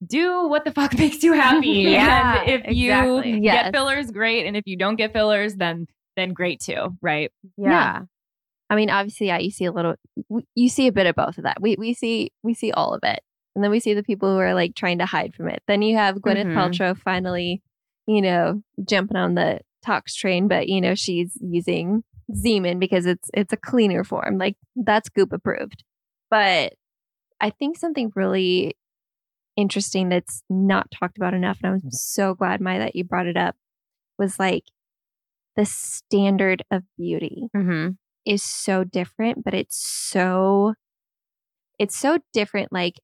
[0.05, 1.67] do what the fuck makes you happy.
[1.97, 3.23] Yeah, and if you.
[3.23, 3.65] Yes.
[3.65, 4.45] get fillers, great.
[4.45, 7.31] And if you don't get fillers, then then great too, right?
[7.57, 8.01] Yeah.
[8.69, 9.95] I mean, obviously, yeah, you see a little,
[10.55, 11.61] you see a bit of both of that.
[11.61, 13.19] We, we see, we see all of it.
[13.55, 15.63] And then we see the people who are like trying to hide from it.
[15.67, 16.53] Then you have Gwyneth Mhm.
[16.53, 17.61] Paltrow finally,
[18.07, 23.29] you know, jumping on the tox train, but you know, she's using Xeomin because it's,
[23.33, 24.37] it's a cleaner form.
[24.37, 25.83] Like that's Goop approved.
[26.29, 26.73] But
[27.39, 28.75] I think something really
[29.57, 33.35] interesting that's not talked about enough, and I'm so glad, Maya, that you brought it
[33.37, 33.55] up,
[34.17, 34.63] was like
[35.55, 37.89] the standard of beauty Mm-hmm.
[38.25, 40.75] is so different, but it's so
[41.79, 42.95] it's so different like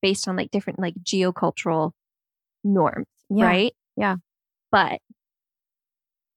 [0.00, 1.92] based on like different like geocultural
[2.64, 3.44] norms, Yeah.
[3.46, 3.72] right?
[3.96, 4.16] Yeah.
[4.70, 5.00] But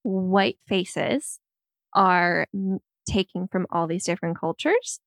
[0.04, 1.40] white faces
[1.94, 2.48] are
[3.10, 5.00] taking from all these different cultures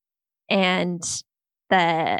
[0.49, 1.03] and
[1.71, 2.19] the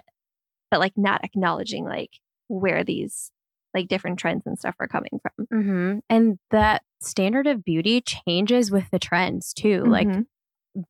[0.71, 2.11] but like not acknowledging like
[2.49, 3.31] where these
[3.75, 5.47] like different trends and stuff are coming from.
[5.53, 5.99] Mm-hmm.
[6.09, 9.85] And that standard of beauty changes with the trends too.
[9.85, 10.27] Like Mhm.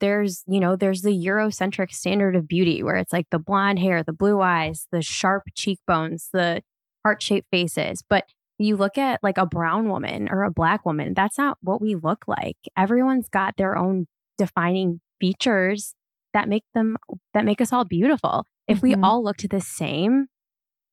[0.00, 4.02] there's, you know, there's the Eurocentric standard of beauty where it's like the blonde hair,
[4.02, 6.62] the blue eyes, the sharp cheekbones, the
[7.04, 8.02] heart shaped faces.
[8.08, 8.24] But
[8.58, 11.94] you look at like a brown woman or a black woman, that's not what we
[11.94, 12.56] look like.
[12.76, 14.06] Everyone's got their own
[14.36, 15.94] defining features
[16.34, 16.96] that make them,
[17.34, 18.44] that make us all beautiful.
[18.68, 19.04] If we Mhm.
[19.04, 20.28] all looked the same,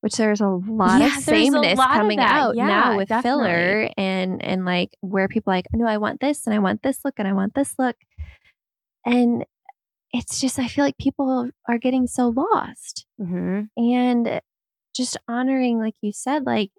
[0.00, 2.36] which there's a lot Yeah, of sameness lot coming that.
[2.36, 3.42] out Yeah, now with definitely.
[3.42, 6.82] filler and and like where people are like no I want this and I want
[6.82, 7.96] this look and I want this look
[9.04, 9.44] and
[10.12, 14.40] it's just I feel like people are getting so lost mhm, and
[14.94, 16.70] just honoring like you said like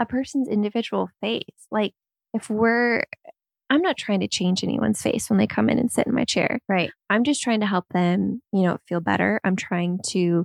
[0.00, 1.92] a person's individual face like
[2.34, 3.02] if we're
[3.70, 6.24] I'm not trying to change anyone's face when they come in and sit in my
[6.24, 6.90] chair right.
[7.08, 9.40] I'm just trying to help them, you know, feel better.
[9.44, 10.44] I'm trying to, you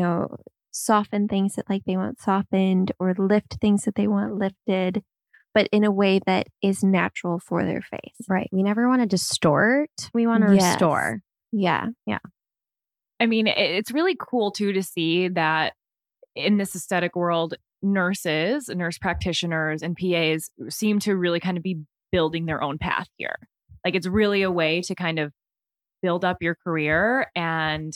[0.00, 0.36] know,
[0.70, 5.02] soften things that like they want softened or lift things that they want lifted,
[5.52, 8.14] but in a way that is natural for their face.
[8.28, 8.48] Right.
[8.52, 9.90] We never want to distort.
[10.14, 10.74] We want to Yes.
[10.74, 11.22] restore.
[11.52, 11.88] Yeah.
[12.06, 12.20] Yeah.
[13.18, 15.74] I mean, it's really cool too to see that
[16.36, 21.80] in this aesthetic world, nurses, nurse practitioners, and PAs seem to really kind of be
[22.12, 23.36] building their own path here.
[23.84, 25.32] Like it's really a way to kind of
[26.02, 27.92] build up your career and,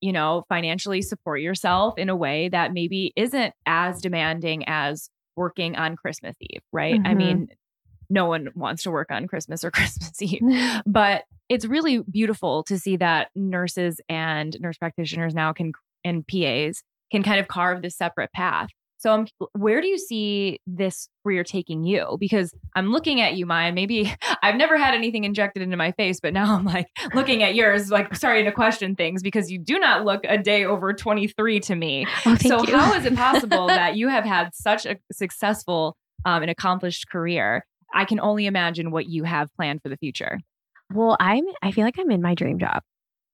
[0.00, 5.76] you know, financially support yourself in a way that maybe isn't as demanding as working
[5.76, 7.00] on Christmas Eve, right?
[7.04, 7.16] I Mhm.
[7.16, 7.48] mean,
[8.10, 10.42] no one wants to work on Christmas or Christmas Eve
[10.86, 15.72] but it's really beautiful to see that nurses and nurse practitioners now can
[16.04, 18.68] and PAs can kind of carve this separate path.
[19.04, 22.16] So, um, where do you see this career taking you?
[22.18, 23.70] Because I'm looking at you, Maya.
[23.70, 24.10] Maybe
[24.42, 27.90] I've never had anything injected into my face, but now I'm like looking at yours,
[27.90, 31.74] like starting to question things because you do not look a day over 23 to
[31.74, 32.06] me.
[32.24, 32.74] Oh, so, you.
[32.74, 37.66] how is it possible that you have had such a successful um, and accomplished career?
[37.92, 40.38] I can only imagine what you have planned for the future.
[40.94, 42.82] Well, I'm I feel like I'm in my dream job.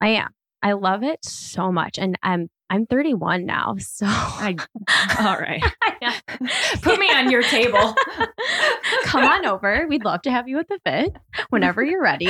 [0.00, 0.30] I am.
[0.64, 1.96] I love it so much.
[1.96, 3.74] And um I'm 31 now.
[3.78, 4.56] So I,
[5.18, 5.62] all right.
[6.82, 7.94] Put me on your table.
[9.04, 9.86] Come on over.
[9.88, 11.16] We'd love to have you at the Fitz
[11.50, 12.26] whenever you're ready.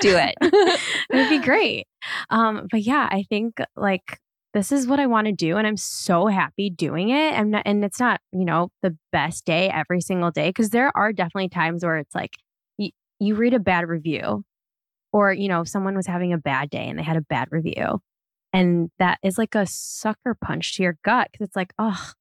[0.00, 0.34] Do it.
[0.42, 0.80] it
[1.10, 1.86] would be great.
[2.28, 4.20] Um, but yeah, I think like
[4.52, 5.56] this is what I want to do.
[5.56, 7.32] And I'm so happy doing it.
[7.32, 10.52] I'm not, and it's not, you know, the best day every single day.
[10.52, 12.36] Cause there are definitely times where it's like
[12.76, 14.44] you, you read a bad review
[15.12, 18.00] or, you know, someone was having a bad day and they had a bad review.
[18.52, 21.28] And that is like a sucker punch to your gut.
[21.32, 22.12] Cause it's like, oh,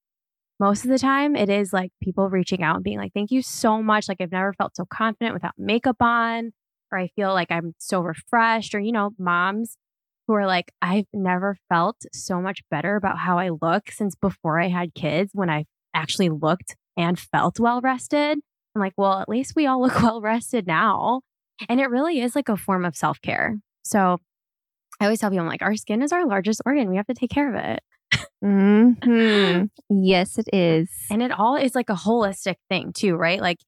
[0.60, 3.42] most of the time it is like people reaching out and being like, thank you
[3.42, 4.10] so much.
[4.10, 6.52] Like I've never felt so confident without makeup on,
[6.92, 9.78] or I feel like I'm so refreshed, or, you know, moms
[10.28, 14.60] who are like, I've never felt so much better about how I look since before
[14.60, 18.40] I had kids when I actually looked and felt well rested.
[18.76, 21.22] I'm like, well, at least we all look well rested now.
[21.70, 23.56] And it really is like a form of self care.
[23.84, 24.20] So
[25.00, 26.90] I always tell people, I'm like, our skin is our largest organ.
[26.90, 27.80] We have to take care of it.
[28.42, 30.90] hmm Yes, it is.
[31.12, 33.42] And it all is like a holistic thing, too, right?
[33.42, 33.60] Like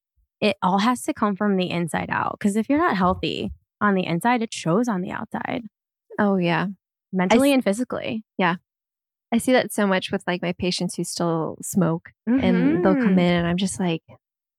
[0.42, 2.38] it all has to come from the inside out.
[2.40, 3.52] Because if you're not healthy
[3.82, 5.64] on the inside, it shows on the outside,
[6.18, 6.68] Oh, yeah.
[7.14, 8.24] mentally s- and physically.
[8.38, 8.56] Yeah.
[9.32, 13.16] I see that so much with like my patients who still smoke and they'll come
[13.16, 13.20] Mhm.
[13.20, 14.02] in and I'm just like,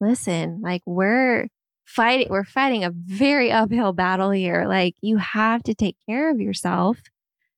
[0.01, 1.49] listen, like we're
[1.95, 4.66] fighting, we're fighting a very uphill battle here.
[4.68, 6.99] Like you have to take care of yourself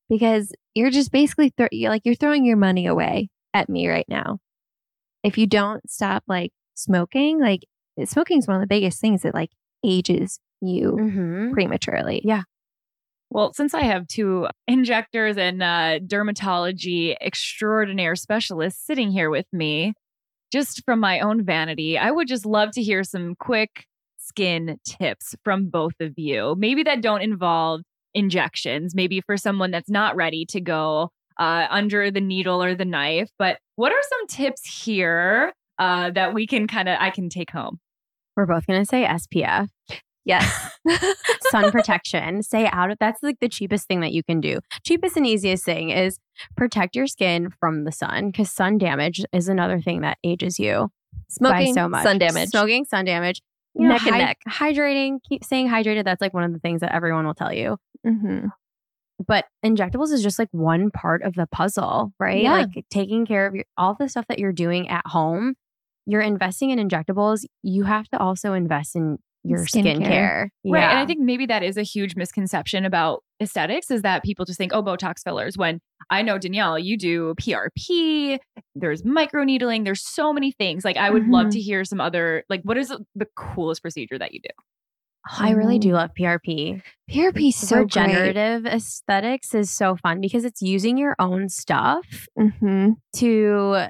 [0.08, 4.06] because you're just basically thro- you're like you're throwing your money away at me right
[4.08, 4.38] now.
[5.22, 7.60] If you don't stop like smoking, like
[8.04, 9.50] smoking is one of the biggest things that like
[9.84, 11.52] ages you mm-hmm.
[11.52, 12.22] prematurely.
[12.24, 12.42] Yeah.
[13.30, 19.94] Well, since I have two injectors and uh, dermatology extraordinaire specialists sitting here with me,
[20.52, 23.86] just from my own vanity, I would just love to hear some quick
[24.32, 26.54] skin tips from both of you.
[26.58, 27.82] Maybe that don't involve
[28.14, 32.84] injections, maybe for someone that's not ready to go uh, under the needle or the
[32.84, 33.30] knife.
[33.38, 37.50] But what are some tips here uh, that we can kind of, I can take
[37.50, 37.78] home?
[38.36, 39.68] We're both going to say SPF,
[40.24, 40.70] Yes.
[41.50, 42.42] sun protection.
[42.42, 44.60] Stay out of that's like the cheapest thing that you can do.
[44.84, 46.18] Cheapest and easiest thing is
[46.56, 50.90] protect your skin from the sun because sun damage is another thing that ages you
[51.28, 52.02] Smoking, by so much.
[52.04, 52.50] sun damage.
[52.50, 53.42] Smoking, sun damage.
[53.74, 54.38] You know, Neck and hy- neck.
[54.48, 56.04] Hydrating, keep saying hydrated.
[56.04, 57.76] That's like one of the things that everyone will tell you.
[58.04, 58.46] hmm
[59.26, 62.42] But injectables is just like one part of the puzzle, right?
[62.42, 62.52] Yeah.
[62.52, 65.54] Like taking care of your, all the stuff that you're doing at home.
[66.06, 67.44] You're investing in injectables.
[67.62, 69.96] You have to also invest in your Skincare.
[69.98, 70.48] skincare.
[70.64, 70.82] Right.
[70.82, 74.58] And I think maybe that is a huge misconception about aesthetics is that people just
[74.58, 75.56] think, oh, Botox fillers.
[75.56, 75.80] When
[76.10, 78.38] I know, Danielle, you do PRP,
[78.74, 80.84] there's microneedling, there's so many things.
[80.84, 81.52] Like, I would love Mhm.
[81.52, 84.50] to hear some other, like, what is the coolest procedure that you do?
[85.38, 86.82] I really do love PRP.
[87.10, 88.36] PRP is so great.
[88.36, 93.86] Aesthetics is so fun because it's using your own stuff hmm to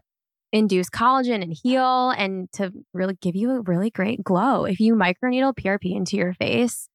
[0.52, 4.66] induce collagen and heal and to really give you a really great glow.
[4.66, 6.88] If you microneedle PRP into your face,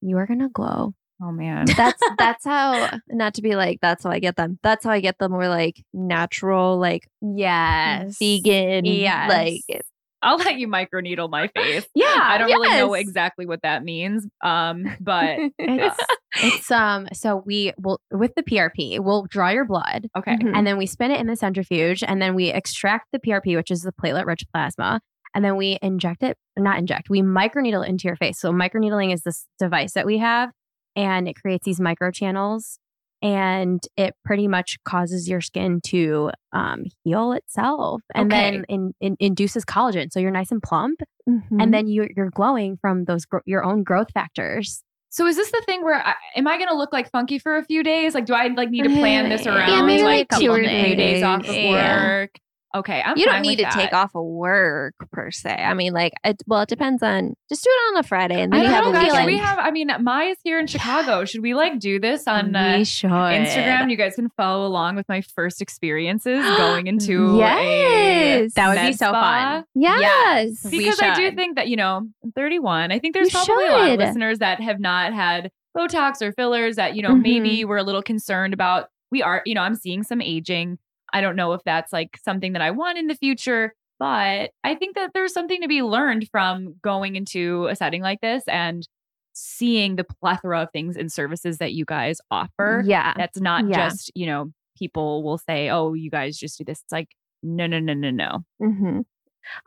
[0.00, 0.94] you are going to glow.
[1.26, 1.66] Oh, man.
[1.76, 4.58] That's that's how not to be like that's how I get them.
[4.62, 8.18] That's how I get the more like natural, like Yes.
[8.18, 9.28] vegan, Yes.
[9.30, 9.84] like
[10.22, 11.86] I'll let you microneedle my face.
[11.94, 12.06] Yeah.
[12.18, 14.26] I don't really know exactly what that means.
[14.42, 15.98] Um, but It's,
[16.42, 20.36] it's um so we will with the PRP, we'll draw your blood okay.
[20.36, 20.52] Mhm.
[20.54, 23.70] and then we spin it in the centrifuge and then we extract the PRP, which
[23.70, 25.00] is the platelet rich plasma,
[25.34, 28.38] and then we inject it, not inject, we microneedle it into your face.
[28.40, 30.50] So microneedling is this device that we have
[30.96, 32.78] and it creates these microchannels
[33.22, 38.50] and it pretty much causes your skin to um, heal itself and Okay.
[38.50, 40.12] then in, in, induces collagen.
[40.12, 41.42] So you're nice and plump Mhm.
[41.62, 44.82] and then you, you're glowing from those gro- your own growth factors.
[45.08, 47.56] So is this the thing where I, am I going to look like funky for
[47.56, 48.14] a few days?
[48.14, 49.68] Like, do I like need to plan this around?
[49.68, 49.86] Yeah, around?
[49.86, 51.54] maybe like, like two or a few three days off of.
[51.54, 52.06] Yeah.
[52.06, 52.30] work.
[52.74, 53.94] Okay, I'm you don't need to take that.
[53.94, 55.50] off of work per se.
[55.54, 57.34] I mean, like, it, well, it depends on.
[57.48, 59.02] Just do it on a Friday, and then I you have a guys.
[59.04, 59.26] Should weekend.
[59.26, 59.58] we have?
[59.60, 61.24] I mean, Maya's here in Chicago.
[61.24, 63.10] Should we like do this on uh, should.
[63.10, 63.90] Instagram?
[63.90, 68.54] You guys can follow along with my first experiences going into a Yes.
[68.54, 69.20] That would be so spa.
[69.60, 69.64] fun.
[69.74, 70.64] yes.
[70.64, 72.90] We because I do think that you know I'm 31.
[72.92, 76.32] I think there's You probably a lot of listeners that have not had Botox or
[76.32, 77.22] fillers that you know Mhm.
[77.22, 78.88] maybe we're a little concerned about.
[79.10, 80.78] We are, you know, I'm seeing some aging.
[81.14, 84.74] I don't know if that's like something that I want in the future, but I
[84.74, 88.86] think that there's something to be learned from going into a setting like this and
[89.32, 92.82] seeing the plethora of things and services that you guys offer.
[92.84, 93.14] Yeah.
[93.16, 93.88] That's not Yeah.
[93.88, 97.08] just, you know, people will say, "Oh, you guys just do this." It's like,
[97.42, 98.44] no, no, no, no, no.
[98.60, 99.00] Mm-hmm.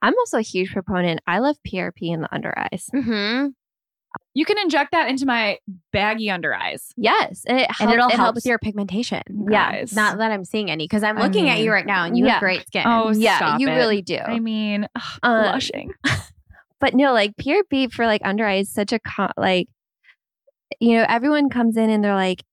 [0.02, 1.22] I'm also a huge proponent.
[1.28, 2.90] I love PRP in the under eyes.
[2.94, 3.48] Mm-hmm.
[4.34, 5.58] You can inject that into my
[5.92, 6.94] baggy under eyes.
[6.96, 9.24] Yes, and it helps, and it'll it help helps with your pigmentation.
[9.50, 9.96] Yeah, Guys.
[9.96, 12.26] Not that I'm seeing any because I'm I looking at you right now and you
[12.26, 12.34] yeah.
[12.34, 12.84] have great skin.
[12.86, 13.76] Oh, yeah, stop you it.
[13.76, 14.18] really do.
[14.18, 15.92] I mean, ugh, Um, blushing.
[16.80, 19.70] but no, like PRP for like under eye is such a con- like,
[20.80, 22.44] you know, everyone comes in and they're like,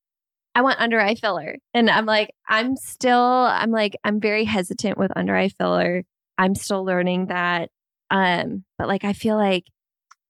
[0.54, 4.96] I want under eye filler, and I'm like, I'm still, I'm like, I'm very hesitant
[4.96, 6.04] with under eye filler.
[6.38, 7.70] I'm still learning that,
[8.10, 9.64] um, but like, I feel like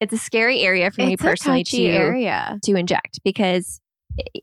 [0.05, 2.59] it's a scary area for me It's a personally to area.
[2.65, 3.81] to inject because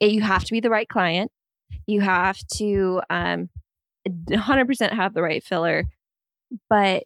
[0.02, 1.32] i you have to be the right client.
[1.88, 3.50] You have to um,
[4.08, 5.86] 100% have the right filler.
[6.70, 7.04] But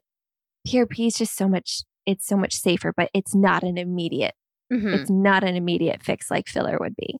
[0.67, 4.33] PRP is just so much, it's so much safer, but it's not an immediate,
[4.73, 4.95] Mhm.
[4.95, 7.17] it's not an immediate fix like filler would be.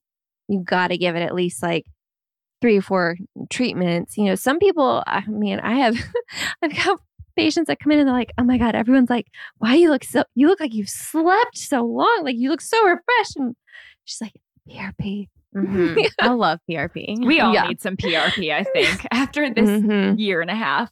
[0.48, 1.86] You got to give it at least like
[2.62, 3.18] three or four
[3.52, 4.18] treatments.
[4.18, 5.96] You know, some people, I mean, I have,
[6.64, 7.00] I've got
[7.36, 9.28] patients that come in and they're like, oh my God, everyone's like,
[9.58, 12.22] why you look so, you look like you've slept so long.
[12.24, 13.36] Like you look so refreshed.
[13.38, 13.56] And
[14.06, 14.34] she's like,
[14.70, 15.28] PRP.
[15.56, 16.08] Mhm.
[16.22, 17.26] I love PRP.
[17.26, 17.68] We all Yeah.
[17.68, 20.20] need some PRP, I think, after this Mhm.
[20.20, 20.90] year and a half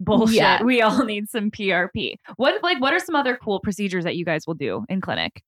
[0.00, 0.36] bullshit.
[0.36, 0.62] Yeah.
[0.62, 2.16] We all need some PRP.
[2.36, 5.42] What like what are some other cool procedures that you guys will do in clinic?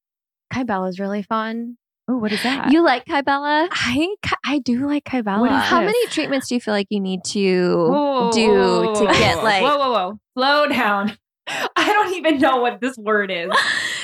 [0.52, 1.76] Kybella is really fun.
[2.10, 2.72] Oh, what is that?
[2.72, 3.68] You like Kybella?
[3.70, 5.40] I I do like Kybella.
[5.40, 5.86] What is How Yes.
[5.86, 9.44] many treatments do you feel like you need to Whoa, do whoa, to get whoa,
[9.44, 9.62] like?
[9.62, 11.16] whoa, whoa, whoa, slow down.
[11.76, 13.50] I don't even know what this word is.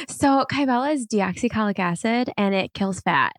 [0.07, 3.33] So Kybella is deoxycholic acid and it kills fat.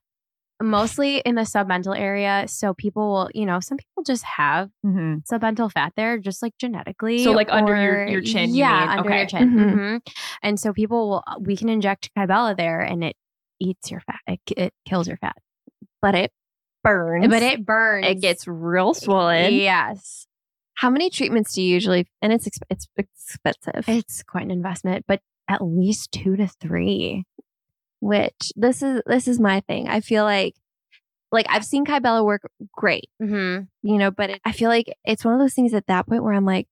[0.62, 2.46] Mostly in the submental area.
[2.48, 7.24] So people will, you know, some people just have submental fat there, just like genetically.
[7.24, 8.90] So, like, under your- your chin, you Yeah, mean?
[8.98, 9.18] under Okay.
[9.20, 9.52] your chin.
[9.54, 9.74] Mhm.
[9.76, 10.02] Mhm.
[10.42, 13.16] And so people will, we can inject Kybella there and it
[13.66, 14.20] eats your fat.
[14.28, 15.36] It, it kills your fat.
[16.02, 16.32] but it
[16.84, 17.28] burns.
[17.28, 18.06] But it burns.
[18.08, 19.54] it gets real swollen.
[19.54, 20.28] Yes.
[20.76, 22.08] How many treatments do you usually?
[22.22, 23.86] And it's exp- it's expensive.
[23.88, 27.24] It's quite an investment, but at least two to three.
[28.02, 29.88] which this is this is my thing.
[29.88, 30.54] I feel like
[31.32, 32.42] like I've seen Kybella work
[32.76, 33.64] great, Mm-hmm.
[33.90, 36.24] you know, but it, I feel like it's one of those things at that point
[36.24, 36.68] where I'm like,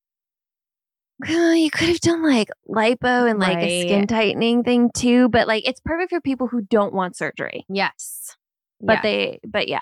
[1.28, 5.47] "Uh, you could have done like lipo and like a skin tightening thing too, but
[5.47, 7.66] like it's perfect for people who don't want surgery.
[7.70, 8.36] Yes.
[8.82, 9.01] But Yeah.
[9.03, 9.80] they, but yeah,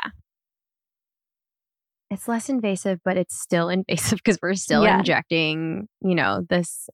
[2.10, 5.00] it's less invasive, but it's still invasive because we're still Yeah.
[5.00, 6.90] injecting, you know, this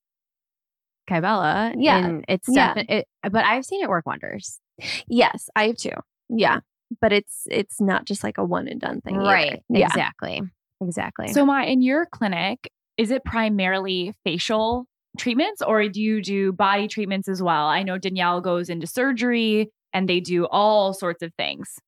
[1.09, 1.73] Kybella.
[1.77, 2.05] Yeah.
[2.05, 2.73] And it's Yeah.
[2.73, 4.59] definitely, it, but I've seen it work wonders.
[5.07, 5.91] yes, I have too.
[6.29, 6.59] Yeah,
[7.01, 9.59] but it's it's not just like a one and done thing, either.
[9.69, 10.41] Yeah, Exactly.
[10.81, 11.29] Exactly.
[11.33, 14.85] So, Mai in your clinic, is it primarily facial
[15.17, 17.65] treatments, or do you do body treatments as well?
[17.67, 21.79] I know Danielle goes into surgery, and they do all sorts of things.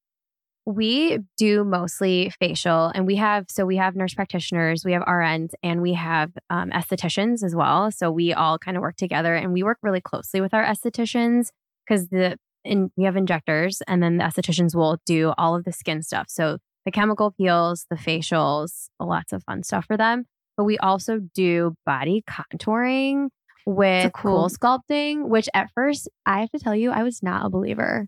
[0.65, 5.49] we do mostly facial and we have so we have nurse practitioners we have rns
[5.63, 9.51] and we have um, estheticians as well so we all kind of work together and
[9.53, 11.49] we work really closely with our estheticians
[11.87, 15.71] because the in, we have injectors and then the estheticians will do all of the
[15.71, 20.25] skin stuff so the chemical peels the facials lots of fun stuff for them
[20.59, 23.29] but we also do body contouring
[23.65, 27.49] with cool- CoolSculpting which at first i have to tell you i was not a
[27.49, 28.07] believer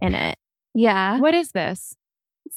[0.00, 0.38] in it
[0.72, 1.18] yeah.
[1.18, 1.96] What is this?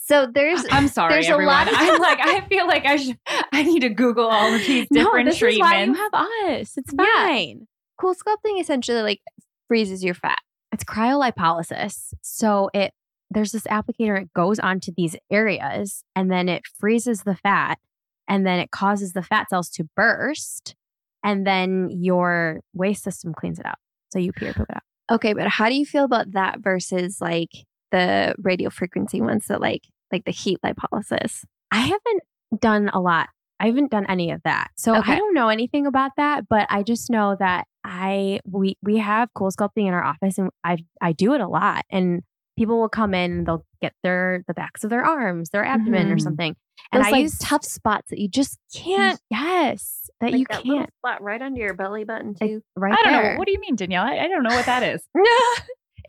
[0.05, 1.55] So there's I'm sorry, There's a everyone.
[1.55, 3.17] lot of- I'm like, I feel like I should.
[3.51, 5.55] I need to Google all of these different no, this treatments.
[5.55, 6.13] Is why you have
[6.61, 6.77] us.
[6.77, 7.05] It's Yeah.
[7.11, 7.67] fine.
[7.99, 9.21] CoolSculpting essentially like
[9.67, 10.37] freezes your fat.
[10.71, 12.13] It's cryolipolysis.
[12.21, 12.93] So it
[13.31, 14.21] there's this applicator.
[14.21, 17.79] It goes onto these areas and then it freezes the fat,
[18.27, 20.75] and then it causes the fat cells to burst,
[21.23, 23.75] and then your waste system cleans it out.
[24.11, 24.83] So you pee or poop it out.
[25.15, 27.49] Okay, but how do you feel about that versus like
[27.91, 31.43] the radio frequency ones that like like the heat lipolysis?
[31.71, 33.29] I haven't done a lot.
[33.59, 34.69] I haven't done any of that.
[34.77, 35.13] So Okay.
[35.13, 39.29] I don't know anything about that, but I just know that I we we have
[39.37, 42.21] CoolSculpting in our office and I I do it a lot and
[42.57, 46.11] people will come in and they'll get their the backs of their arms, their abdomen
[46.11, 46.21] or Mhm.
[46.21, 46.55] something.
[46.91, 49.19] And Those I like use tough spots that you just can't.
[49.29, 52.61] yes, that like you that can't spot right under your belly button like, too.
[52.75, 53.33] right I don't there.
[53.33, 53.39] know.
[53.39, 54.03] What do you mean, Danielle?
[54.03, 55.01] I, I don't know what that is.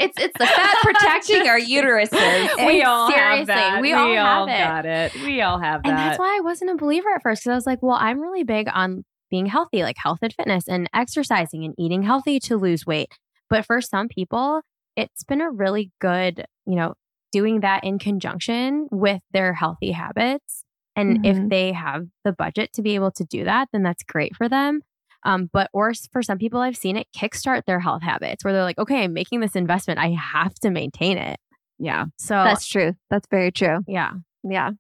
[0.01, 2.67] it's it's the fat protecting our uteruses.
[2.67, 3.81] we all have seriously, that.
[3.81, 4.59] we all have it.
[4.59, 5.15] got it.
[5.25, 5.89] We all have that.
[5.89, 8.21] And that's why I wasn't a believer at first because I was like, well, I'm
[8.21, 12.57] really big on being healthy, like health and fitness and exercising and eating healthy to
[12.57, 13.09] lose weight.
[13.51, 14.62] But for some people,
[14.97, 16.95] it's been a really good, you know,
[17.35, 20.64] doing that in conjunction with their healthy habits.
[20.97, 21.51] And if Mhm.
[21.51, 24.80] they have the budget to be able to do that, then that's great for them.
[25.24, 28.62] Um, but or for some people, I've seen it kickstart their health habits where they're
[28.62, 29.99] like, okay, I'm making this investment.
[29.99, 31.39] I have to maintain it.
[31.80, 32.05] yeah.
[32.16, 32.93] So That's true.
[33.11, 33.80] That's very true.
[33.89, 34.12] yeah.
[34.45, 34.70] Yeah.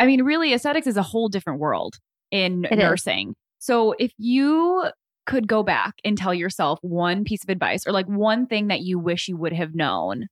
[0.00, 1.94] I mean, really, aesthetics is a whole different world
[2.32, 2.78] in It is.
[2.78, 3.34] nursing.
[3.60, 4.86] So if you
[5.26, 8.80] could go back and tell yourself one piece of advice or like one thing that
[8.80, 10.26] you wish you would have known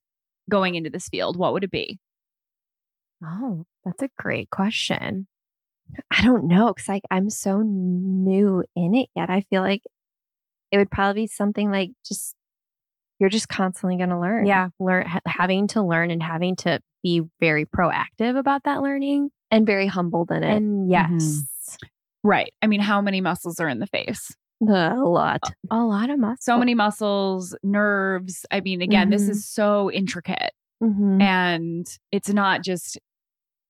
[0.51, 1.99] going into this field, what would it be?
[3.23, 5.27] Oh, that's a great question.
[6.11, 9.29] I don't know because like I'm so new in it yet.
[9.29, 9.81] I feel like
[10.71, 12.35] it would probably be something like just
[13.19, 14.45] you're just constantly going to learn.
[14.45, 19.29] Yeah, learn ha- having to learn and having to be very proactive about that learning.
[19.49, 20.55] and very humbled in it.
[20.55, 21.17] And mm-hmm.
[21.17, 21.43] yes,
[22.23, 22.53] Right.
[22.61, 24.35] I mean, how many muscles are in the face?
[24.61, 25.41] A lot.
[25.69, 26.43] a lot of muscles.
[26.45, 28.45] So many muscles, nerves.
[28.51, 29.29] I mean, again, this Mhm.
[29.29, 30.51] is so intricate
[30.83, 31.21] Mhm.
[31.21, 32.99] and it's not just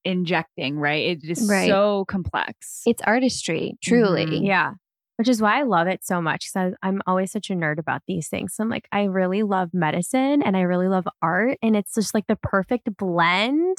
[0.03, 1.17] injecting, right?
[1.17, 1.67] It is Right.
[1.69, 2.81] so complex.
[2.85, 4.25] It's artistry, truly.
[4.25, 4.45] Mhm.
[4.45, 4.73] Yeah.
[5.17, 8.01] Which is why I love it so much because I'm always such a nerd about
[8.07, 8.55] these things.
[8.55, 11.59] So I'm like, I really love medicine and I really love art.
[11.61, 13.77] And it's just like the perfect blend.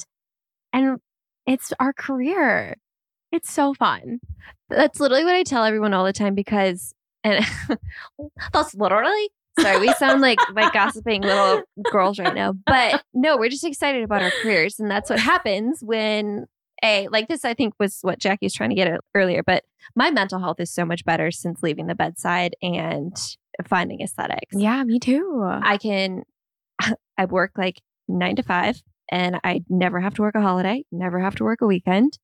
[0.73, 0.99] And
[1.47, 2.77] it's our career.
[3.33, 4.21] It's so fun.
[4.69, 6.95] That's literally what I tell everyone all the time because,
[7.25, 7.45] and
[8.53, 9.31] that's literally.
[9.61, 14.03] Sorry, we sound like like gossiping little girls right now, but no, we're just excited
[14.03, 16.47] about our careers, and that's what happens when
[16.83, 17.45] a like this.
[17.45, 19.65] I think was what Jackie was trying to get at earlier, but
[19.95, 23.15] my mental health is so much better since leaving the bedside and
[23.67, 24.57] finding aesthetics.
[24.57, 25.43] Yeah, me too.
[25.45, 26.23] I can,
[27.19, 31.21] I work like nine to five, and I never have to work a holiday, never
[31.21, 32.19] have to work a weekend.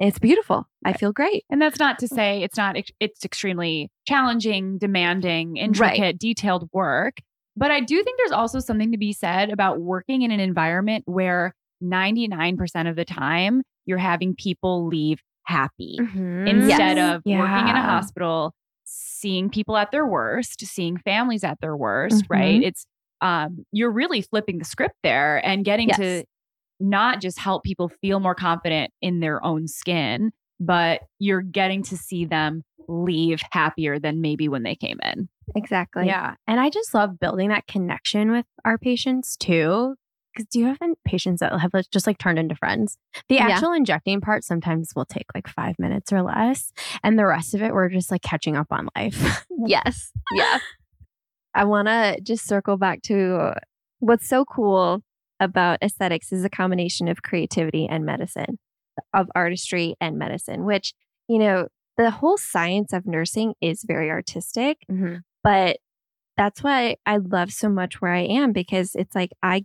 [0.00, 0.66] It's beautiful.
[0.84, 1.44] I feel great.
[1.50, 7.18] And that's not to say it's not, it's extremely challenging, demanding, intricate, detailed work.
[7.56, 11.04] But I do think there's also something to be said about working in an environment
[11.06, 16.48] where 99% of the time you're having people leave happy Mhm.
[16.48, 17.16] instead Yes.
[17.16, 22.24] of working in a hospital, seeing people at their worst, seeing families at their worst,
[22.24, 22.30] Mhm.
[22.30, 22.62] right?
[22.62, 22.86] It's,
[23.20, 25.98] um, you're really flipping the script there and getting Yes.
[25.98, 26.24] to
[26.80, 31.96] not just help people feel more confident in their own skin, but you're getting to
[31.96, 35.28] see them leave happier than maybe when they came in.
[35.54, 36.06] Exactly.
[36.06, 36.34] yeah.
[36.46, 39.94] And I just love building that connection with our patients too.
[40.32, 42.96] Because do you have any patients that have just like turned into friends?
[43.28, 43.48] The Yeah.
[43.48, 46.72] actual injecting part sometimes will take like five minutes or less.
[47.02, 49.44] And the rest of it, we're just like catching up on life.
[49.66, 50.10] Yes.
[50.32, 50.58] Yeah.
[51.54, 53.54] I want to just circle back to
[53.98, 55.02] what's so cool
[55.40, 58.58] about aesthetics is a combination of creativity and medicine,
[59.14, 60.92] of artistry and medicine, which,
[61.28, 65.16] you know, the whole science of nursing is very artistic, mm-hmm.
[65.42, 65.78] but
[66.36, 69.64] that's why I love so much where I am because it's like I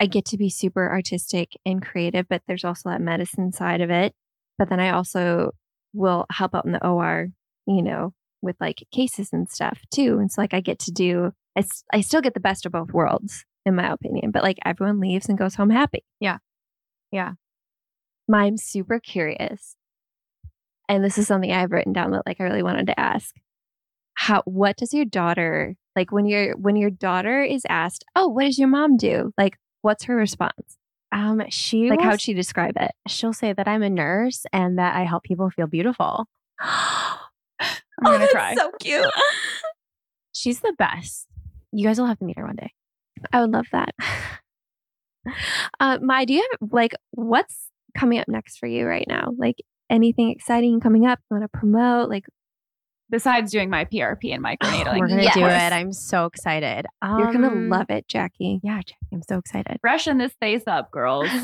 [0.00, 3.90] I get to be super artistic and creative, but there's also that medicine side of
[3.90, 4.14] it.
[4.56, 5.50] But then I also
[5.92, 7.28] will help out in the OR,
[7.66, 10.18] you know, with like cases and stuff too.
[10.20, 12.92] And so like I get to do I, I still get the best of both
[12.92, 16.04] worlds in my opinion, but like everyone leaves and goes home happy.
[16.18, 16.38] Yeah.
[17.12, 17.32] Yeah.
[18.32, 19.76] I'm super curious.
[20.88, 23.34] And this is something I've written down that like I really wanted to ask.
[24.14, 28.44] How what does your daughter like when your when your daughter is asked, "Oh, what
[28.44, 30.76] does your mom do?" Like what's her response?
[31.12, 32.90] Um, she Like will how'd she describe it?
[33.06, 36.26] she'll say that I'm a nurse and that I help people feel beautiful.
[36.60, 37.18] I'm
[38.04, 38.54] Oh, gonna cry.
[38.54, 39.04] so cute.
[40.32, 41.26] She's the best.
[41.72, 42.72] You guys will have to meet her one day.
[43.32, 43.94] I would love that.
[45.80, 49.30] Uh, Mai, do you have like what's coming up next for you right now?
[49.36, 49.56] Like
[49.90, 51.18] anything exciting coming up?
[51.30, 52.08] You want to promote?
[52.08, 52.24] Like
[53.10, 55.00] Besides doing my PRP and microneedling.
[55.00, 55.34] We're gonna Yes.
[55.34, 55.72] do it.
[55.72, 56.84] I'm so excited.
[57.02, 58.60] you're gonna Um, love it, Jackie.
[58.62, 59.78] Yeah, Jackie, I'm so excited.
[59.80, 61.28] Freshen this face up, girls.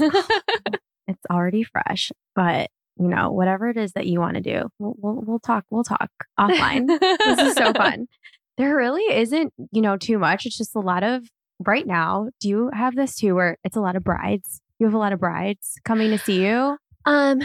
[1.07, 4.95] It's already fresh, but you know, whatever it is that you want to do, we'll,
[4.99, 5.67] we'll we'll talk.
[5.69, 6.09] We'll talk
[6.41, 6.87] offline.
[6.99, 8.07] this is so fun.
[8.57, 10.47] There really isn't, you know, too much.
[10.47, 11.29] It's just a lot of
[11.61, 12.29] right now.
[12.41, 14.61] Do you have this too, where it's a lot of brides?
[14.79, 16.77] You have a lot of brides coming to see you.
[17.07, 17.43] Um,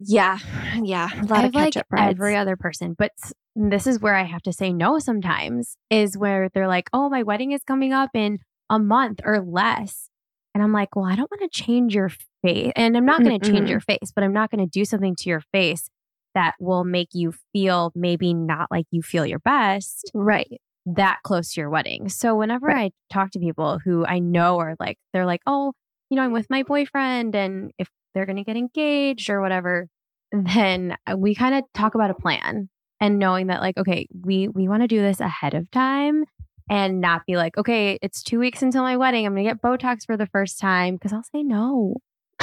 [0.00, 0.38] yeah,
[0.82, 3.12] yeah, a lot I of like catch-up every other person, but
[3.54, 5.76] this is where I have to say no sometimes.
[5.90, 8.38] Is where they're like, "Oh, my wedding is coming up in
[8.70, 10.08] a month or less,"
[10.54, 12.10] and I'm like, "Well, I don't want to change your
[12.42, 14.86] face, and I'm not going to change your face, but I'm not going to do
[14.86, 15.90] something to your face
[16.34, 20.60] that will make you feel maybe not like you feel your best right.
[20.86, 22.92] That close to your wedding." So whenever Right.
[23.10, 25.72] I talk to people who I know are like, they're like, "Oh,
[26.10, 29.88] you know, I'm with my boyfriend, and if they're going to get engaged or whatever."
[30.34, 32.70] then uh, we kind of talk about a plan
[33.00, 36.24] and knowing that like okay we we want to do this ahead of time
[36.70, 40.06] and not be like okay it's two weeks until my wedding i'm gonna get botox
[40.06, 41.96] for the first time because i'll say no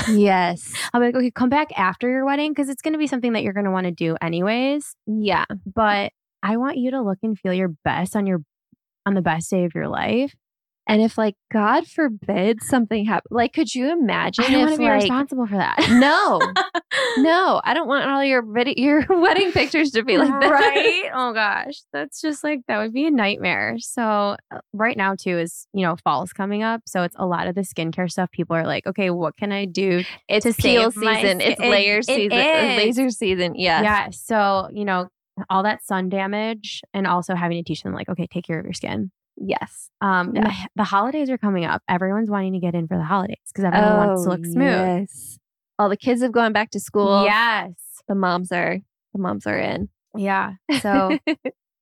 [0.07, 0.71] Yes.
[0.93, 3.41] i'll be like okay come back after your wedding because it's gonna be something that
[3.41, 5.45] you're gonna want to do anyways Yeah.
[5.65, 6.11] but
[6.43, 8.39] i want you to look and feel your best on your
[9.05, 10.33] on the best day of your life
[10.87, 14.77] And if like God forbid something happened, like could you imagine I don't want to
[14.79, 15.77] be like responsible for that.
[15.91, 16.39] no,
[17.17, 20.49] no, I don't want all your vid- your wedding pictures to be like that.
[20.51, 20.95] right?
[21.13, 23.75] Oh gosh, that's just like that would be a nightmare.
[23.79, 24.01] So
[24.51, 27.53] uh, right now too is you know fall's coming up, so it's a lot of
[27.53, 28.31] the skincare stuff.
[28.31, 30.03] People are like, okay, what can I do?
[30.27, 31.39] It's peel season.
[31.41, 32.31] It's layer it season.
[32.37, 32.77] or.
[32.77, 33.53] Laser season.
[33.55, 33.83] Yes.
[33.83, 34.09] Yeah.
[34.11, 35.07] So you know
[35.49, 38.65] all that sun damage, and also having to teach them like, okay, take care of
[38.65, 39.11] your skin.
[39.37, 39.89] Yes.
[40.01, 40.43] Um, Yeah.
[40.43, 41.81] the, the holidays are coming up.
[41.87, 44.67] Everyone's wanting to get in for the holidays because everyone wants to look smooth.
[44.67, 45.39] Oh, Yes.
[45.77, 47.23] All the kids have gone back to school.
[47.23, 47.71] Yes.
[48.07, 48.79] The moms are
[49.13, 49.89] the moms are in.
[50.15, 50.53] Yeah.
[50.81, 51.17] So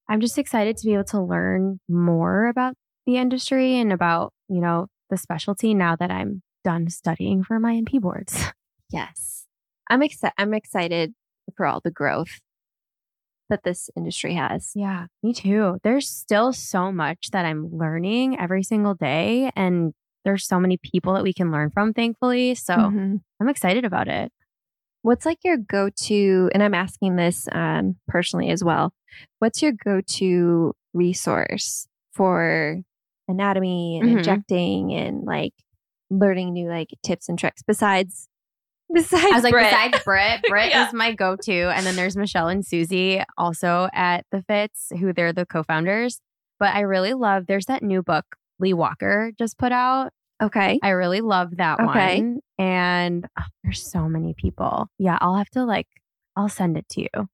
[0.09, 4.61] I'm just excited to be able to learn more about the industry and about, you
[4.61, 8.45] know, the specialty now that I'm done studying for my NP boards.
[8.91, 9.45] yes.
[9.89, 11.13] I'm excited I'm excited
[11.55, 12.39] for all the growth
[13.49, 14.71] that this industry has.
[14.75, 15.77] Yeah, me too.
[15.83, 19.51] There's still so much that I'm learning every single day.
[19.55, 19.93] And
[20.25, 22.55] there's so many people that we can learn from, thankfully.
[22.55, 23.21] So Mhm.
[23.39, 24.31] I'm excited about it.
[25.03, 28.93] What's like your go to, and I'm asking this um, personally as well.
[29.39, 32.81] What's your go to resource for
[33.29, 34.17] anatomy and Mhm.
[34.17, 35.53] injecting and like
[36.09, 38.27] learning new like tips and tricks besides
[38.93, 39.65] besides I was like, Britt?
[39.71, 40.87] besides Britt, Britt Yeah.
[40.87, 41.53] is my go to.
[41.53, 46.19] And then there's Michelle and Susie also at the Fitz, who they're the co founders.
[46.59, 48.25] But I really love, there's that new book
[48.59, 50.11] Lee Walker just put out.
[50.41, 50.79] okay.
[50.81, 52.17] I really love that Okay.
[52.21, 52.39] one.
[52.57, 54.87] And oh, there's so many people.
[54.97, 55.87] Yeah, I'll have to like,
[56.35, 57.27] I'll send it to you.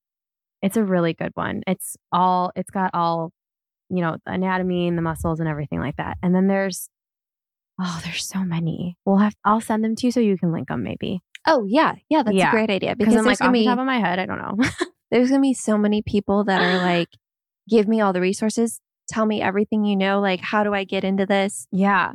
[0.62, 1.62] It's a really good one.
[1.68, 3.32] It's all, it's got all,
[3.90, 6.18] you know, the anatomy and the muscles and everything like that.
[6.24, 6.90] And then there's,
[7.80, 8.96] oh, there's so many.
[9.06, 11.22] We'll have, I'll send them to you so you can link them maybe.
[11.46, 12.50] Oh yeah, yeah, that's Yeah.
[12.50, 14.38] a great idea Because I'm like, off gonna the top of my head, I don't
[14.40, 14.58] know.
[15.12, 17.10] there's gonna be so many people that are like,
[17.70, 18.80] give me all the resources,
[19.10, 20.20] tell me everything you know.
[20.22, 21.68] Like, how do I get into this?
[21.72, 22.14] yeah.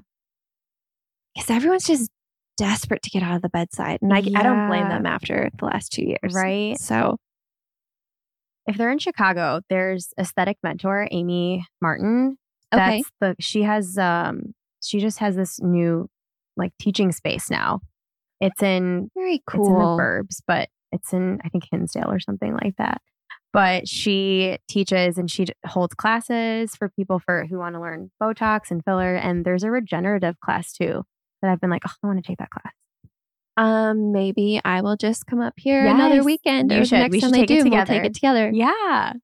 [1.35, 2.11] Because everyone's just
[2.57, 5.65] desperate to get out of the bedside, and I, I don't blame them after the
[5.67, 6.77] last two years, Right.
[6.81, 7.17] So
[8.67, 12.39] If they're in Chicago, there's aesthetic mentor Amie Martin.
[12.75, 16.09] okay, That's the she has um she just has this new
[16.57, 17.81] like teaching space now.
[18.41, 19.99] It's in very in cool.
[19.99, 23.01] burbs, but it's in I think Hinsdale or something like that.
[23.53, 28.71] But she teaches and she holds classes for people for who want to learn Botox
[28.71, 29.17] and filler.
[29.17, 31.05] And there's a regenerative class too
[31.41, 32.73] that I've been like, oh, I want to take that class.
[33.57, 36.71] Um, maybe I will just come up here another weekend.
[36.71, 36.97] you or should.
[36.97, 38.51] The next We time should they take it do, We'll take it together.
[38.55, 39.15] Yeah.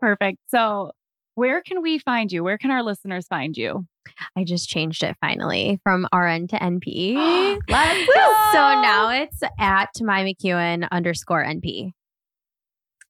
[0.00, 0.38] Perfect.
[0.48, 0.92] So,
[1.36, 2.42] where can we find you?
[2.42, 3.86] Where can our listeners find you?
[4.36, 7.14] I just changed it finally from RN to NP.
[7.68, 8.06] Let's
[8.52, 11.92] So now it's at Mai McKeon underscore NP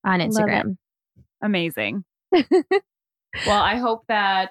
[0.05, 0.77] on Instagram.
[1.41, 2.05] Amazing.
[2.33, 2.43] well,
[3.49, 4.51] I hope that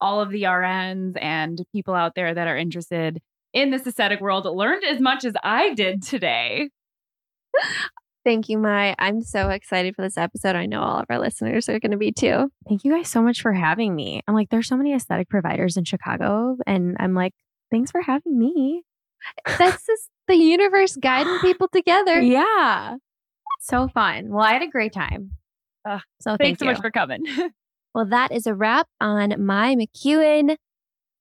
[0.00, 3.20] all of the RNs and people out there that are interested
[3.52, 6.70] in this aesthetic world learned as much as I did today.
[8.24, 8.94] Thank you, Mai.
[8.98, 10.54] I'm so excited for this episode.
[10.54, 12.50] I know all of our listeners are going to be too.
[12.68, 14.20] Thank you guys so much for having me.
[14.28, 16.56] I'm like, there's so many aesthetic providers in Chicago.
[16.66, 17.32] And I'm like,
[17.70, 18.82] thanks for having me.
[19.46, 22.20] That's just the universe guiding people together.
[22.20, 22.96] Yeah.
[23.60, 24.28] So fun.
[24.28, 25.32] Well, I had a great time.
[25.88, 26.72] Ugh, so Thanks thank so you.
[26.72, 27.24] much for coming.
[27.92, 30.54] Well, that is a wrap on Mai McKeon.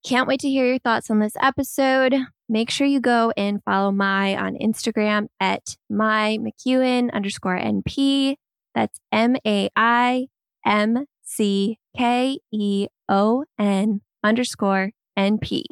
[0.05, 2.15] Can't wait to hear your thoughts on this episode.
[2.47, 8.35] Make sure you go and follow Mai on Instagram at Mai McKeon underscore NP.
[8.73, 10.27] That's M A I
[10.65, 15.63] M C K E O N underscore NP.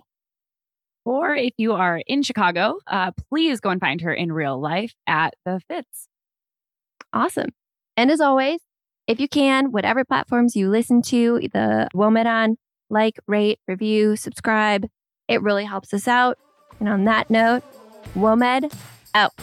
[1.06, 4.94] or if you are in Chicago, uh, please go and find her in real life
[5.08, 6.10] at the Fitz.
[7.14, 7.50] Awesome.
[7.96, 8.60] And as always,
[9.08, 12.58] if you can, whatever platforms you listen to, the WOMED on,
[12.90, 14.88] like, rate, review, subscribe.
[15.28, 16.38] It really helps us out.
[16.80, 17.64] And on that note,
[18.16, 18.74] WOMED
[19.14, 19.34] out.